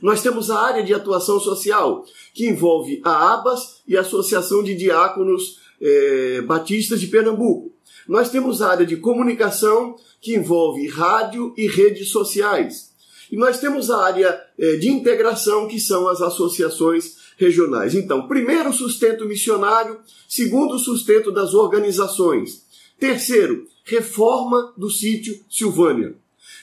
Nós 0.00 0.22
temos 0.22 0.50
a 0.50 0.60
área 0.60 0.82
de 0.82 0.94
atuação 0.94 1.38
social, 1.38 2.04
que 2.34 2.48
envolve 2.48 3.00
a 3.04 3.34
ABAS 3.34 3.82
e 3.86 3.96
a 3.96 4.00
Associação 4.00 4.62
de 4.62 4.74
Diáconos 4.74 5.60
eh, 5.80 6.42
Batistas 6.42 7.00
de 7.00 7.06
Pernambuco. 7.06 7.71
Nós 8.08 8.30
temos 8.30 8.60
a 8.60 8.70
área 8.70 8.86
de 8.86 8.96
comunicação, 8.96 9.96
que 10.20 10.34
envolve 10.34 10.88
rádio 10.88 11.52
e 11.56 11.66
redes 11.66 12.10
sociais. 12.10 12.92
E 13.30 13.36
nós 13.36 13.58
temos 13.58 13.90
a 13.90 14.04
área 14.04 14.40
eh, 14.58 14.76
de 14.76 14.88
integração, 14.88 15.66
que 15.66 15.80
são 15.80 16.08
as 16.08 16.20
associações 16.20 17.16
regionais. 17.36 17.94
Então, 17.94 18.28
primeiro, 18.28 18.72
sustento 18.72 19.26
missionário. 19.26 19.98
Segundo, 20.28 20.78
sustento 20.78 21.32
das 21.32 21.54
organizações. 21.54 22.62
Terceiro, 22.98 23.66
reforma 23.84 24.72
do 24.76 24.90
sítio 24.90 25.34
Silvânia. 25.50 26.14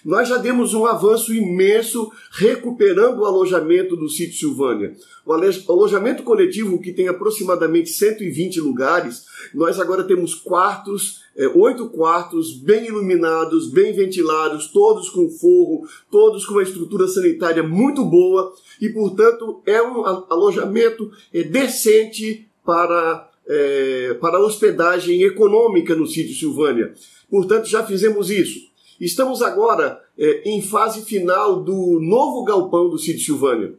Nós 0.03 0.29
já 0.29 0.37
demos 0.37 0.73
um 0.73 0.85
avanço 0.85 1.33
imenso 1.33 2.11
recuperando 2.31 3.19
o 3.19 3.25
alojamento 3.25 3.95
do 3.95 4.07
sítio 4.07 4.37
Silvânia. 4.37 4.95
O 5.25 5.33
alojamento 5.71 6.23
coletivo, 6.23 6.79
que 6.79 6.93
tem 6.93 7.07
aproximadamente 7.07 7.89
120 7.89 8.61
lugares, 8.61 9.25
nós 9.53 9.79
agora 9.79 10.03
temos 10.03 10.33
quartos, 10.33 11.21
é, 11.35 11.47
oito 11.47 11.89
quartos, 11.89 12.53
bem 12.57 12.87
iluminados, 12.87 13.69
bem 13.69 13.93
ventilados, 13.93 14.67
todos 14.67 15.09
com 15.09 15.29
forro, 15.29 15.87
todos 16.09 16.45
com 16.45 16.53
uma 16.53 16.63
estrutura 16.63 17.07
sanitária 17.07 17.63
muito 17.63 18.03
boa 18.05 18.53
e, 18.81 18.89
portanto, 18.89 19.61
é 19.65 19.81
um 19.81 20.05
alojamento 20.29 21.11
é, 21.33 21.43
decente 21.43 22.47
para, 22.65 23.29
é, 23.47 24.13
para 24.15 24.39
hospedagem 24.39 25.23
econômica 25.23 25.95
no 25.95 26.07
sítio 26.07 26.35
Silvânia. 26.35 26.93
Portanto, 27.29 27.67
já 27.67 27.85
fizemos 27.85 28.29
isso. 28.29 28.68
Estamos 28.99 29.41
agora 29.41 30.01
é, 30.17 30.49
em 30.49 30.61
fase 30.61 31.05
final 31.05 31.63
do 31.63 31.99
novo 32.01 32.43
galpão 32.43 32.89
do 32.89 32.97
sítio 32.97 33.23
Silvânia. 33.23 33.73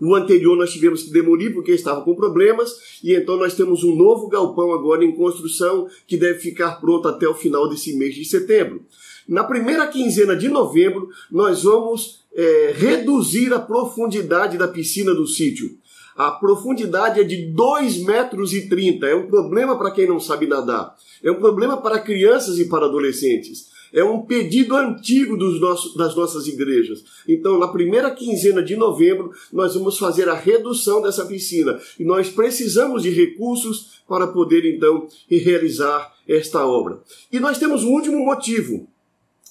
O 0.00 0.14
anterior 0.14 0.56
nós 0.56 0.72
tivemos 0.72 1.02
que 1.02 1.10
demolir 1.10 1.52
porque 1.52 1.72
estava 1.72 2.02
com 2.02 2.14
problemas 2.14 3.00
e 3.04 3.14
então 3.14 3.36
nós 3.36 3.54
temos 3.54 3.84
um 3.84 3.94
novo 3.94 4.28
galpão 4.28 4.72
agora 4.72 5.04
em 5.04 5.14
construção 5.14 5.88
que 6.06 6.16
deve 6.16 6.38
ficar 6.38 6.80
pronto 6.80 7.06
até 7.08 7.28
o 7.28 7.34
final 7.34 7.68
desse 7.68 7.94
mês 7.94 8.14
de 8.14 8.24
setembro. 8.24 8.82
Na 9.28 9.44
primeira 9.44 9.86
quinzena 9.86 10.34
de 10.34 10.48
novembro 10.48 11.08
nós 11.30 11.62
vamos 11.62 12.20
é, 12.34 12.74
reduzir 12.76 13.52
a 13.52 13.58
profundidade 13.58 14.56
da 14.56 14.68
piscina 14.68 15.14
do 15.14 15.26
sítio. 15.26 15.78
A 16.16 16.32
profundidade 16.32 17.20
é 17.20 17.24
de 17.24 17.50
2,30 17.52 18.04
metros 18.04 18.50
30. 18.50 19.06
É 19.06 19.14
um 19.14 19.26
problema 19.28 19.78
para 19.78 19.90
quem 19.90 20.06
não 20.06 20.20
sabe 20.20 20.46
nadar. 20.46 20.94
É 21.22 21.30
um 21.30 21.36
problema 21.36 21.78
para 21.78 21.98
crianças 21.98 22.58
e 22.58 22.68
para 22.68 22.86
adolescentes. 22.86 23.69
É 23.92 24.04
um 24.04 24.22
pedido 24.22 24.76
antigo 24.76 25.36
das 25.96 26.14
nossas 26.14 26.46
igrejas. 26.46 27.04
Então, 27.26 27.58
na 27.58 27.68
primeira 27.68 28.10
quinzena 28.10 28.62
de 28.62 28.76
novembro, 28.76 29.32
nós 29.52 29.74
vamos 29.74 29.98
fazer 29.98 30.28
a 30.28 30.34
redução 30.34 31.02
dessa 31.02 31.26
piscina. 31.26 31.78
E 31.98 32.04
nós 32.04 32.28
precisamos 32.28 33.02
de 33.02 33.10
recursos 33.10 34.02
para 34.08 34.26
poder, 34.26 34.64
então, 34.64 35.08
realizar 35.28 36.14
esta 36.28 36.66
obra. 36.66 37.00
E 37.32 37.40
nós 37.40 37.58
temos 37.58 37.82
um 37.84 37.90
último 37.90 38.24
motivo. 38.24 38.88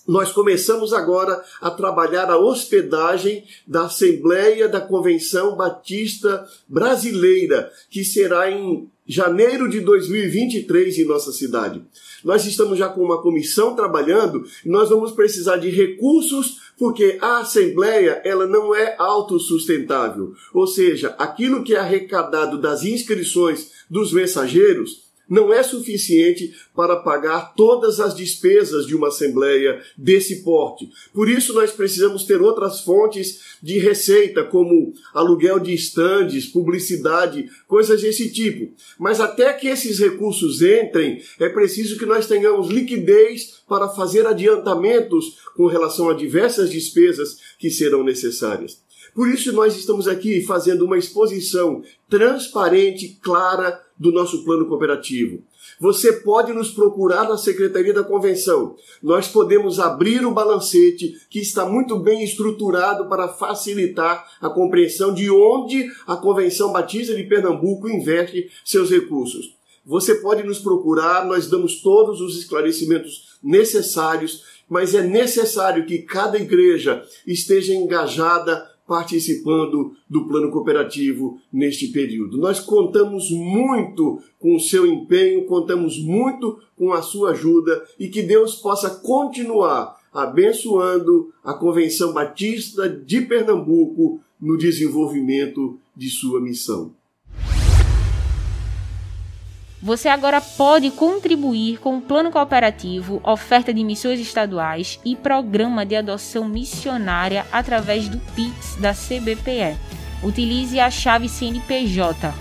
Nós 0.09 0.31
começamos 0.31 0.91
agora 0.91 1.39
a 1.61 1.69
trabalhar 1.69 2.31
a 2.31 2.37
hospedagem 2.37 3.43
da 3.67 3.85
Assembleia 3.85 4.67
da 4.67 4.81
Convenção 4.81 5.55
Batista 5.55 6.47
Brasileira, 6.67 7.71
que 7.91 8.03
será 8.03 8.49
em 8.49 8.89
janeiro 9.07 9.69
de 9.69 9.79
2023 9.81 10.97
em 10.97 11.05
nossa 11.05 11.31
cidade. 11.31 11.83
Nós 12.23 12.43
estamos 12.43 12.79
já 12.79 12.89
com 12.89 13.03
uma 13.03 13.21
comissão 13.21 13.75
trabalhando 13.75 14.43
e 14.65 14.69
nós 14.69 14.89
vamos 14.89 15.11
precisar 15.11 15.57
de 15.57 15.69
recursos 15.69 16.57
porque 16.75 17.19
a 17.21 17.41
assembleia 17.41 18.19
ela 18.25 18.47
não 18.47 18.73
é 18.73 18.95
autossustentável, 18.97 20.33
ou 20.51 20.65
seja, 20.65 21.13
aquilo 21.19 21.63
que 21.63 21.75
é 21.75 21.79
arrecadado 21.79 22.57
das 22.57 22.83
inscrições 22.83 23.71
dos 23.87 24.11
mensageiros 24.11 25.08
não 25.29 25.53
é 25.53 25.61
suficiente 25.61 26.53
para 26.75 26.95
pagar 26.97 27.53
todas 27.55 27.99
as 27.99 28.15
despesas 28.15 28.87
de 28.87 28.95
uma 28.95 29.09
assembleia 29.09 29.81
desse 29.97 30.43
porte. 30.43 30.89
Por 31.13 31.29
isso, 31.29 31.53
nós 31.53 31.71
precisamos 31.71 32.23
ter 32.23 32.41
outras 32.41 32.81
fontes 32.81 33.57
de 33.61 33.77
receita, 33.79 34.43
como 34.43 34.93
aluguel 35.13 35.59
de 35.59 35.73
estandes, 35.73 36.45
publicidade, 36.45 37.49
coisas 37.67 38.01
desse 38.01 38.31
tipo. 38.31 38.73
Mas 38.97 39.19
até 39.19 39.53
que 39.53 39.67
esses 39.67 39.99
recursos 39.99 40.61
entrem, 40.61 41.21
é 41.39 41.49
preciso 41.49 41.97
que 41.97 42.05
nós 42.05 42.27
tenhamos 42.27 42.69
liquidez 42.69 43.59
para 43.67 43.89
fazer 43.89 44.25
adiantamentos 44.25 45.37
com 45.55 45.67
relação 45.67 46.09
a 46.09 46.13
diversas 46.13 46.69
despesas 46.69 47.37
que 47.59 47.69
serão 47.69 48.03
necessárias. 48.03 48.88
Por 49.13 49.27
isso, 49.27 49.51
nós 49.53 49.75
estamos 49.75 50.07
aqui 50.07 50.41
fazendo 50.41 50.85
uma 50.85 50.97
exposição 50.97 51.81
transparente, 52.09 53.17
clara 53.21 53.81
do 53.97 54.11
nosso 54.11 54.43
plano 54.43 54.65
cooperativo. 54.65 55.43
Você 55.79 56.13
pode 56.13 56.53
nos 56.53 56.71
procurar 56.71 57.27
na 57.27 57.37
Secretaria 57.37 57.93
da 57.93 58.03
Convenção. 58.03 58.75
Nós 59.01 59.27
podemos 59.27 59.79
abrir 59.79 60.25
o 60.25 60.31
balancete 60.31 61.19
que 61.29 61.39
está 61.39 61.65
muito 61.65 61.97
bem 61.99 62.23
estruturado 62.23 63.07
para 63.07 63.27
facilitar 63.27 64.25
a 64.41 64.49
compreensão 64.49 65.13
de 65.13 65.29
onde 65.29 65.89
a 66.07 66.15
Convenção 66.15 66.71
Batista 66.71 67.15
de 67.15 67.23
Pernambuco 67.23 67.89
investe 67.89 68.49
seus 68.63 68.89
recursos. 68.89 69.57
Você 69.85 70.15
pode 70.15 70.43
nos 70.43 70.59
procurar, 70.59 71.25
nós 71.25 71.47
damos 71.47 71.81
todos 71.81 72.21
os 72.21 72.37
esclarecimentos 72.37 73.37
necessários, 73.41 74.43
mas 74.69 74.93
é 74.93 75.01
necessário 75.01 75.85
que 75.85 75.99
cada 75.99 76.37
igreja 76.37 77.03
esteja 77.25 77.73
engajada 77.73 78.68
participando 78.89 79.93
do 80.09 80.27
plano 80.27 80.49
cooperativo 80.49 81.39
neste 81.53 81.89
período. 81.89 82.39
Nós 82.39 82.59
contamos 82.59 83.29
muito 83.29 84.19
com 84.39 84.55
o 84.55 84.59
seu 84.59 84.87
empenho, 84.87 85.45
contamos 85.45 86.03
muito 86.03 86.59
com 86.75 86.91
a 86.91 87.03
sua 87.03 87.29
ajuda 87.29 87.85
e 87.99 88.07
que 88.07 88.23
Deus 88.23 88.55
possa 88.55 88.89
continuar 88.89 89.95
abençoando 90.11 91.31
a 91.43 91.53
Convenção 91.53 92.11
Batista 92.11 92.89
de 92.89 93.21
Pernambuco 93.21 94.19
no 94.41 94.57
desenvolvimento 94.57 95.79
de 95.95 96.09
sua 96.09 96.41
missão. 96.41 96.98
Você 99.81 100.09
agora 100.09 100.41
pode 100.41 100.91
contribuir 100.91 101.79
com 101.79 101.97
o 101.97 102.01
plano 102.01 102.29
cooperativo, 102.29 103.21
oferta 103.23 103.73
de 103.73 103.81
missões 103.81 104.19
estaduais 104.19 104.99
e 105.05 105.15
programa 105.15 105.85
de 105.85 105.95
adoção 105.95 106.49
missionária 106.49 107.45
através 107.49 108.09
do 108.09 108.19
Pix 108.35 108.75
da 108.75 108.93
CBPE. 108.93 109.77
Utilize 110.21 110.77
a 110.81 110.91
chave 110.91 111.29
CNPJ 111.29 112.33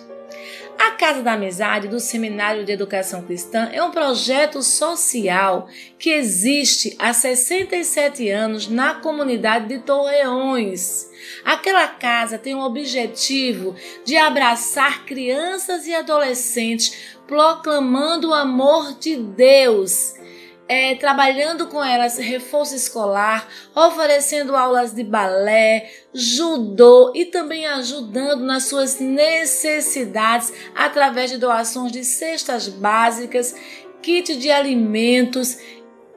A 0.79 0.91
Casa 0.91 1.23
da 1.23 1.33
Amizade 1.33 1.89
do 1.89 1.99
Seminário 1.99 2.67
de 2.67 2.73
Educação 2.73 3.23
Cristã 3.23 3.71
é 3.73 3.83
um 3.83 3.91
projeto 3.91 4.63
social 4.63 5.69
que 5.99 6.11
existe 6.11 6.95
há 6.99 7.15
67 7.15 8.29
anos 8.29 8.69
na 8.69 8.97
comunidade 8.97 9.69
de 9.69 9.79
Torreões. 9.79 11.09
Aquela 11.47 11.89
casa 11.89 12.37
tem 12.37 12.55
o 12.55 12.61
objetivo 12.61 13.75
de 14.05 14.15
abraçar 14.15 15.07
crianças 15.07 15.87
e 15.87 15.95
adolescentes 15.95 17.17
proclamando 17.27 18.31
o 18.31 18.35
amor 18.35 18.99
de 18.99 19.17
Deus 19.17 20.15
é, 20.69 20.95
trabalhando 20.95 21.67
com 21.67 21.83
elas 21.83 22.19
reforço 22.19 22.75
escolar, 22.75 23.49
oferecendo 23.75 24.57
aulas 24.57 24.93
de 24.93 25.05
balé, 25.05 25.91
judô 26.15 27.13
e 27.15 27.27
também 27.27 27.67
ajudando 27.67 28.45
nas 28.45 28.65
suas 28.65 28.99
necessidades 28.99 30.53
através 30.75 31.31
de 31.31 31.39
doações 31.39 31.93
de 31.93 32.05
cestas 32.05 32.69
básicas, 32.69 33.55
kit 34.01 34.37
de 34.37 34.51
alimentos 34.51 35.59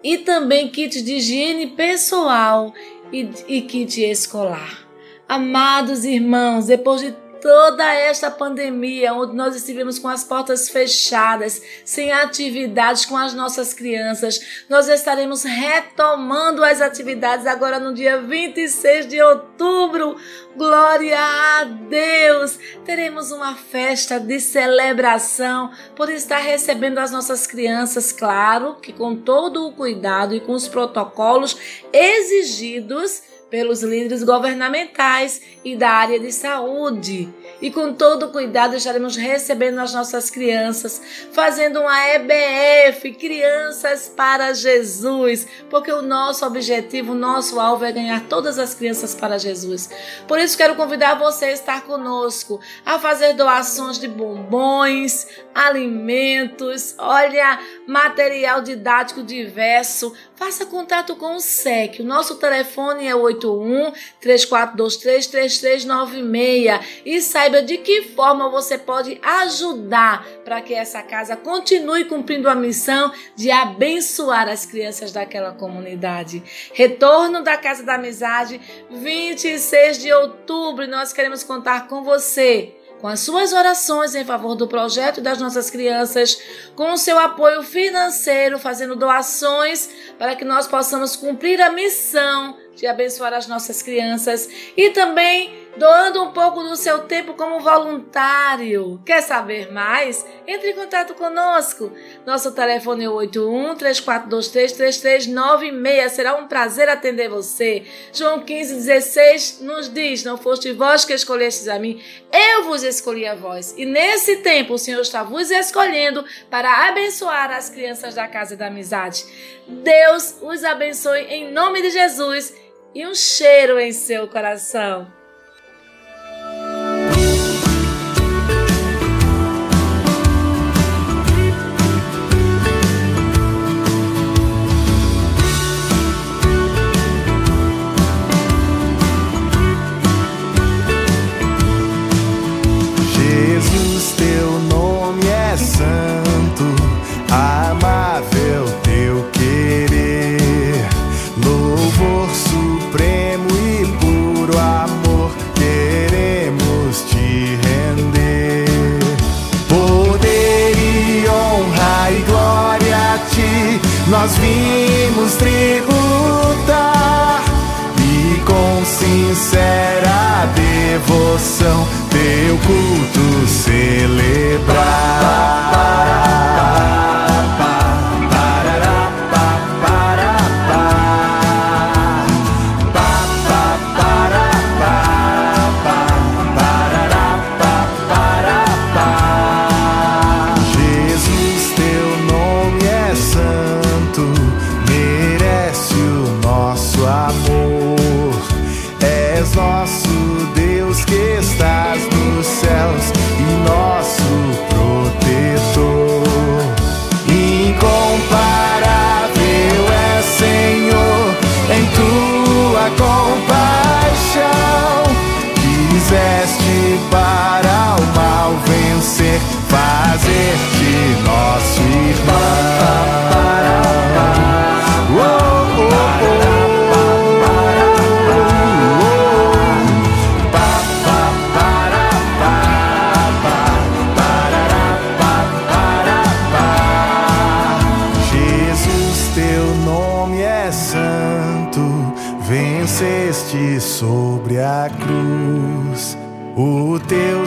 e 0.04 0.20
também 0.20 0.70
kit 0.70 1.02
de 1.02 1.16
higiene 1.16 1.68
pessoal 1.68 2.74
e, 3.12 3.30
e 3.48 3.62
kit 3.62 4.02
escolar. 4.02 4.86
Amados 5.28 6.06
irmãos, 6.06 6.68
depois 6.68 7.02
de 7.02 7.25
toda 7.46 7.94
esta 7.94 8.32
pandemia, 8.32 9.14
onde 9.14 9.36
nós 9.36 9.56
estivemos 9.56 10.00
com 10.00 10.08
as 10.08 10.24
portas 10.24 10.68
fechadas, 10.68 11.62
sem 11.86 12.12
atividades 12.12 13.06
com 13.06 13.16
as 13.16 13.36
nossas 13.36 13.72
crianças, 13.72 14.66
nós 14.68 14.88
estaremos 14.88 15.44
retomando 15.44 16.64
as 16.64 16.82
atividades 16.82 17.46
agora 17.46 17.80
no 17.80 17.94
dia 17.94 18.20
26 18.20 19.08
de 19.08 19.22
outubro. 19.22 20.16
Glória 20.58 21.20
a 21.20 21.66
Deus! 21.66 22.58
Teremos 22.84 23.30
uma 23.30 23.54
festa 23.54 24.20
de 24.20 24.40
celebração 24.40 25.70
por 25.96 26.10
estar 26.10 26.40
recebendo 26.40 26.98
as 26.98 27.12
nossas 27.12 27.46
crianças, 27.46 28.12
claro, 28.12 28.78
que 28.82 28.92
com 28.92 29.16
todo 29.16 29.68
o 29.68 29.72
cuidado 29.72 30.34
e 30.34 30.40
com 30.40 30.54
os 30.54 30.68
protocolos 30.68 31.56
exigidos 31.94 33.35
pelos 33.50 33.84
líderes 33.84 34.24
governamentais 34.24 35.42
e 35.64 35.76
da 35.76 35.90
área 35.90 36.20
de 36.20 36.32
saúde. 36.32 37.30
E 37.62 37.72
com 37.72 37.94
todo 37.94 38.30
cuidado 38.30 38.76
estaremos 38.76 39.16
recebendo 39.16 39.80
as 39.80 39.94
nossas 39.94 40.30
crianças, 40.30 41.02
fazendo 41.32 41.80
uma 41.80 42.10
EBF, 42.10 43.14
Crianças 43.14 44.12
para 44.16 44.54
Jesus, 44.54 45.48
porque 45.70 45.92
o 45.92 46.02
nosso 46.02 46.46
objetivo, 46.46 47.14
o 47.14 47.16
nosso 47.16 47.60
alvo 47.60 47.86
é 47.86 47.92
ganhar 47.92 48.24
todas 48.28 48.60
as 48.60 48.74
crianças 48.74 49.16
para 49.16 49.38
Jesus. 49.38 49.90
Por 50.28 50.38
isso 50.40 50.58
quero 50.58 50.76
convidar 50.76 51.16
você 51.16 51.46
a 51.46 51.52
estar 51.52 51.84
conosco, 51.84 52.60
a 52.86 53.00
fazer 53.00 53.34
doações 53.34 53.98
de 53.98 54.08
bombons, 54.08 55.28
alimentos, 55.54 56.96
olha, 56.98 57.60
material 57.88 58.62
didático 58.62 59.24
diverso. 59.24 60.14
Faça 60.36 60.66
contato 60.66 61.16
com 61.16 61.38
o 61.38 61.40
SEC. 61.40 62.02
O 62.02 62.06
nosso 62.06 62.36
telefone 62.36 63.08
é 63.08 63.16
81 63.16 63.94
3423 64.20 65.28
3396 65.28 67.06
e 67.06 67.22
saiba 67.46 67.62
de 67.62 67.78
que 67.78 68.02
forma 68.02 68.50
você 68.50 68.76
pode 68.76 69.20
ajudar 69.22 70.26
para 70.44 70.62
que 70.62 70.74
essa 70.74 71.04
casa 71.04 71.36
continue 71.36 72.06
cumprindo 72.06 72.50
a 72.50 72.56
missão 72.56 73.12
de 73.36 73.52
abençoar 73.52 74.50
as 74.50 74.66
crianças 74.66 75.12
daquela 75.12 75.52
comunidade. 75.52 76.42
Retorno 76.74 77.44
da 77.44 77.56
Casa 77.56 77.84
da 77.84 77.96
Amizade, 77.96 78.60
26 78.90 80.00
de 80.00 80.12
outubro. 80.12 80.88
Nós 80.88 81.14
queremos 81.14 81.44
contar 81.44 81.88
com 81.88 82.04
você 82.04 82.74
com 83.00 83.10
as 83.10 83.20
suas 83.20 83.54
orações 83.54 84.16
em 84.16 84.24
favor 84.24 84.56
do 84.56 84.68
projeto 84.68 85.22
das 85.22 85.38
nossas 85.38 85.70
crianças, 85.70 86.42
com 86.76 86.94
o 86.94 86.98
seu 86.98 87.20
apoio 87.20 87.62
financeiro, 87.62 88.58
fazendo 88.58 88.96
doações 88.96 89.90
para 90.18 90.36
que 90.36 90.46
nós 90.46 90.66
possamos 90.66 91.16
cumprir 91.16 91.62
a 91.62 91.70
missão 91.70 92.58
de 92.74 92.88
abençoar 92.88 93.34
as 93.34 93.48
nossas 93.48 93.82
crianças 93.82 94.50
e 94.76 94.90
também 94.90 95.65
doando 95.78 96.24
um 96.24 96.32
pouco 96.32 96.64
do 96.64 96.76
seu 96.76 97.00
tempo 97.00 97.34
como 97.34 97.60
voluntário. 97.60 99.02
Quer 99.06 99.22
saber 99.22 99.72
mais? 99.72 100.26
Entre 100.48 100.72
em 100.72 100.76
contato 100.76 101.14
conosco. 101.14 101.92
Nosso 102.26 102.52
telefone 102.52 103.06
é 103.06 103.10
81 103.10 103.76
3423 103.76 104.72
3396. 104.72 106.12
Será 106.12 106.36
um 106.36 106.48
prazer 106.48 106.90
atender 106.90 107.30
você. 107.30 107.84
João 108.14 108.42
15,16 108.42 109.62
nos 109.62 109.92
diz: 109.92 110.24
Não 110.24 110.38
foste 110.38 110.72
vós 110.72 111.06
que 111.06 111.14
escolhestes 111.14 111.68
a 111.68 111.80
mim, 111.80 112.02
eu 112.32 112.64
vos 112.64 112.84
escolhi 112.84 113.28
a 113.28 113.36
vós. 113.36 113.74
E 113.78 113.86
nesse 113.86 114.38
tempo 114.38 114.74
o 114.74 114.80
Senhor 114.80 115.02
está 115.02 115.24
vos 115.24 115.52
escolhendo 115.52 116.26
para 116.50 116.88
abençoar 116.88 117.52
as 117.52 117.70
crianças 117.70 118.16
da 118.16 118.28
casa 118.28 118.56
da 118.56 118.68
amizade. 118.68 119.26
Deus 119.68 120.38
os 120.42 120.64
abençoe 120.64 121.22
em 121.22 121.52
nome 121.52 121.82
de 121.82 121.90
Jesus 121.90 122.54
e 122.94 123.06
um 123.06 123.14
cheiro 123.14 123.80
em 123.80 123.92
seu 123.92 124.28
coração. 124.28 125.15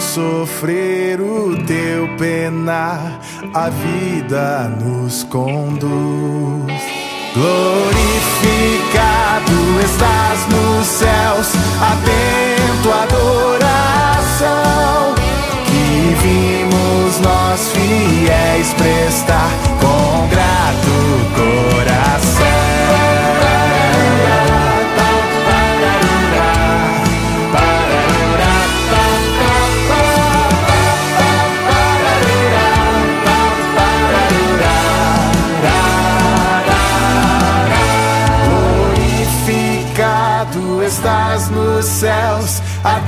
Sofrer, 0.01 1.21
o 1.21 1.57
teu 1.65 2.09
penar, 2.17 3.21
a 3.53 3.69
vida 3.69 4.69
nos 4.81 5.25
conduz. 5.25 6.83
Glorificado 7.35 7.93
estás 9.85 10.47
nos 10.49 10.87
céus, 10.87 11.53
atento 11.81 12.91
à 12.93 13.03
adoração 13.03 14.49
que 15.67 16.15
vimos 16.23 17.21
nós 17.21 17.73
fiéis 17.73 18.73
prestar 18.75 19.51
com 19.81 20.27
grato 20.29 20.91
coração. 21.35 21.48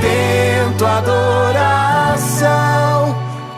Atento 0.00 0.84
à 0.84 0.98
adoração 0.98 2.40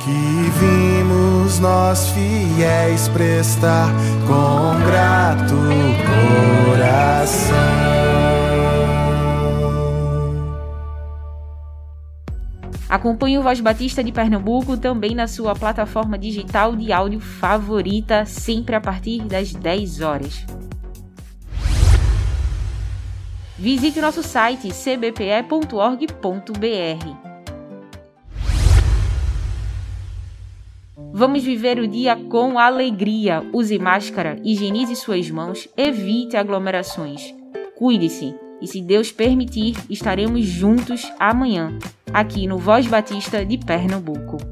que 0.00 0.50
vimos 0.58 1.58
nós 1.60 2.08
fiéis 2.10 3.08
prestar 3.08 3.88
com 4.26 4.84
grato 4.84 5.54
coração. 6.74 7.56
Acompanhe 12.88 13.38
o 13.38 13.42
Voz 13.42 13.60
Batista 13.60 14.04
de 14.04 14.12
Pernambuco 14.12 14.76
também 14.76 15.14
na 15.14 15.26
sua 15.26 15.54
plataforma 15.54 16.18
digital 16.18 16.76
de 16.76 16.92
áudio 16.92 17.20
favorita, 17.20 18.26
sempre 18.26 18.74
a 18.74 18.80
partir 18.80 19.22
das 19.22 19.54
10 19.54 20.00
horas. 20.02 20.44
Visite 23.62 24.00
nosso 24.00 24.24
site 24.24 24.70
cbpe.org.br. 24.72 25.62
Vamos 31.12 31.44
viver 31.44 31.78
o 31.78 31.86
dia 31.86 32.16
com 32.16 32.58
alegria. 32.58 33.48
Use 33.52 33.78
máscara, 33.78 34.36
higienize 34.42 34.96
suas 34.96 35.30
mãos, 35.30 35.68
evite 35.76 36.36
aglomerações. 36.36 37.32
Cuide-se 37.76 38.34
E 38.60 38.66
se 38.66 38.82
Deus 38.82 39.12
permitir, 39.12 39.76
estaremos 39.88 40.44
juntos 40.44 41.08
amanhã, 41.16 41.78
aqui 42.12 42.48
no 42.48 42.58
Voz 42.58 42.88
Batista 42.88 43.46
de 43.46 43.58
Pernambuco. 43.58 44.51